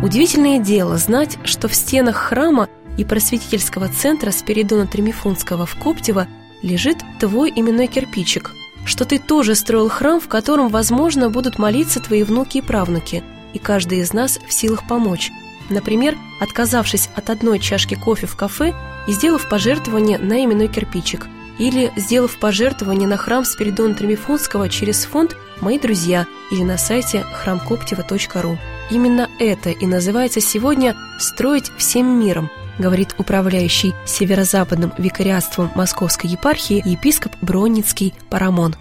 Удивительное 0.00 0.60
дело 0.60 0.96
знать, 0.96 1.38
что 1.42 1.66
в 1.66 1.74
стенах 1.74 2.14
храма 2.14 2.68
и 2.96 3.04
просветительского 3.04 3.88
центра 3.88 4.30
Спиридона 4.30 4.86
Тремифунского 4.86 5.66
в 5.66 5.74
Коптево 5.74 6.28
лежит 6.62 6.98
твой 7.18 7.50
именной 7.50 7.88
кирпичик, 7.88 8.52
что 8.84 9.04
ты 9.06 9.18
тоже 9.18 9.56
строил 9.56 9.88
храм, 9.88 10.20
в 10.20 10.28
котором, 10.28 10.68
возможно, 10.68 11.30
будут 11.30 11.58
молиться 11.58 11.98
твои 11.98 12.22
внуки 12.22 12.58
и 12.58 12.62
правнуки, 12.62 13.24
и 13.54 13.58
каждый 13.58 14.00
из 14.00 14.12
нас 14.12 14.38
в 14.46 14.52
силах 14.52 14.86
помочь. 14.86 15.30
Например, 15.70 16.16
отказавшись 16.40 17.08
от 17.14 17.30
одной 17.30 17.58
чашки 17.58 17.94
кофе 17.94 18.26
в 18.26 18.36
кафе 18.36 18.74
и 19.06 19.12
сделав 19.12 19.48
пожертвование 19.48 20.18
на 20.18 20.44
именной 20.44 20.68
кирпичик, 20.68 21.26
или 21.58 21.92
сделав 21.96 22.36
пожертвование 22.38 23.08
на 23.08 23.16
храм 23.16 23.44
Спиридона 23.44 23.94
Тремифунского 23.94 24.68
через 24.68 25.04
фонд 25.04 25.36
«Мои 25.60 25.78
друзья» 25.78 26.26
или 26.50 26.62
на 26.62 26.76
сайте 26.76 27.22
храмкоптева.ру. 27.22 28.58
Именно 28.90 29.30
это 29.38 29.70
и 29.70 29.86
называется 29.86 30.40
сегодня 30.40 30.96
«строить 31.18 31.70
всем 31.76 32.20
миром», 32.20 32.50
говорит 32.78 33.14
управляющий 33.18 33.94
северо-западным 34.04 34.92
викариатством 34.98 35.70
Московской 35.74 36.28
епархии 36.28 36.82
епископ 36.84 37.32
Бронницкий 37.40 38.14
Парамон. 38.30 38.74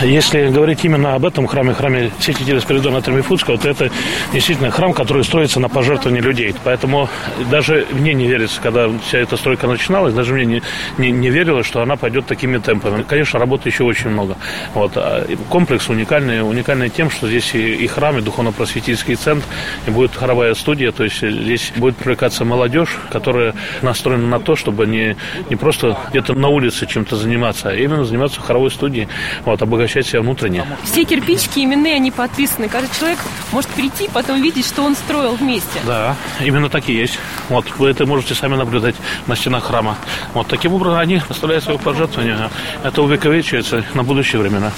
Если 0.00 0.48
говорить 0.48 0.84
именно 0.84 1.14
об 1.14 1.24
этом 1.24 1.46
храме, 1.46 1.74
храме 1.74 2.10
святителя 2.18 2.60
Спиридона 2.60 3.02
Тремифунского, 3.02 3.58
то 3.58 3.68
это 3.68 3.90
действительно 4.32 4.70
храм, 4.70 4.92
который 4.92 5.22
строится 5.22 5.60
на 5.60 5.68
пожертвование 5.68 6.22
людей. 6.22 6.54
Поэтому 6.64 7.08
даже 7.50 7.86
мне 7.92 8.14
не 8.14 8.26
верится, 8.26 8.60
когда 8.60 8.88
вся 9.06 9.18
эта 9.18 9.36
стройка 9.36 9.66
начиналась, 9.66 10.14
даже 10.14 10.34
мне 10.34 10.44
не, 10.44 10.62
не, 10.98 11.10
не 11.10 11.30
верилось, 11.30 11.66
что 11.66 11.82
она 11.82 11.96
пойдет 11.96 12.26
такими 12.26 12.58
темпами. 12.58 13.02
Конечно, 13.02 13.38
работы 13.38 13.68
еще 13.68 13.84
очень 13.84 14.10
много. 14.10 14.36
Вот. 14.74 14.92
а 14.96 15.26
Комплекс 15.48 15.88
уникальный, 15.88 16.42
уникальный 16.42 16.88
тем, 16.88 17.10
что 17.10 17.28
здесь 17.28 17.54
и, 17.54 17.74
и 17.74 17.86
храм, 17.86 18.18
и 18.18 18.22
духовно-просветительский 18.22 19.16
центр, 19.16 19.44
и 19.86 19.90
будет 19.90 20.14
хоровая 20.14 20.54
студия, 20.54 20.92
то 20.92 21.04
есть 21.04 21.18
здесь 21.18 21.72
будет 21.76 21.96
привлекаться 21.96 22.44
молодежь, 22.44 22.96
которая 23.10 23.54
настроена 23.82 24.26
на 24.26 24.40
то, 24.40 24.56
чтобы 24.56 24.86
не, 24.86 25.16
не 25.50 25.56
просто 25.56 25.98
где-то 26.10 26.34
на 26.34 26.48
улице 26.48 26.86
чем-то 26.86 27.16
заниматься, 27.16 27.70
а 27.70 27.74
именно 27.74 28.04
заниматься 28.04 28.40
хоровой 28.40 28.70
студией, 28.70 29.08
вот, 29.44 29.62
обогащать 29.82 30.06
себя 30.06 30.22
внутренне. 30.22 30.64
Все 30.84 31.04
кирпичики 31.04 31.60
именные, 31.60 31.94
они 31.94 32.10
подписаны. 32.10 32.68
Каждый 32.68 32.96
человек 32.96 33.18
может 33.50 33.70
прийти, 33.70 34.08
потом 34.12 34.40
видеть, 34.40 34.66
что 34.66 34.82
он 34.82 34.94
строил 34.94 35.34
вместе. 35.34 35.80
Да, 35.84 36.16
именно 36.40 36.68
так 36.68 36.88
и 36.88 36.92
есть. 36.92 37.18
Вот, 37.48 37.66
вы 37.78 37.88
это 37.88 38.06
можете 38.06 38.34
сами 38.34 38.54
наблюдать 38.54 38.94
на 39.26 39.34
стенах 39.34 39.64
храма. 39.64 39.96
Вот 40.34 40.46
таким 40.46 40.74
образом 40.74 40.98
они 40.98 41.20
оставляют 41.28 41.64
свое 41.64 41.78
пожертвование. 41.78 42.50
Это 42.84 43.02
увековечивается 43.02 43.84
на 43.94 44.04
будущие 44.04 44.40
времена. 44.40 44.70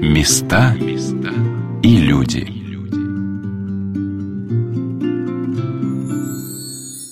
Места 0.00 0.74
и 1.82 1.96
люди. 1.96 2.63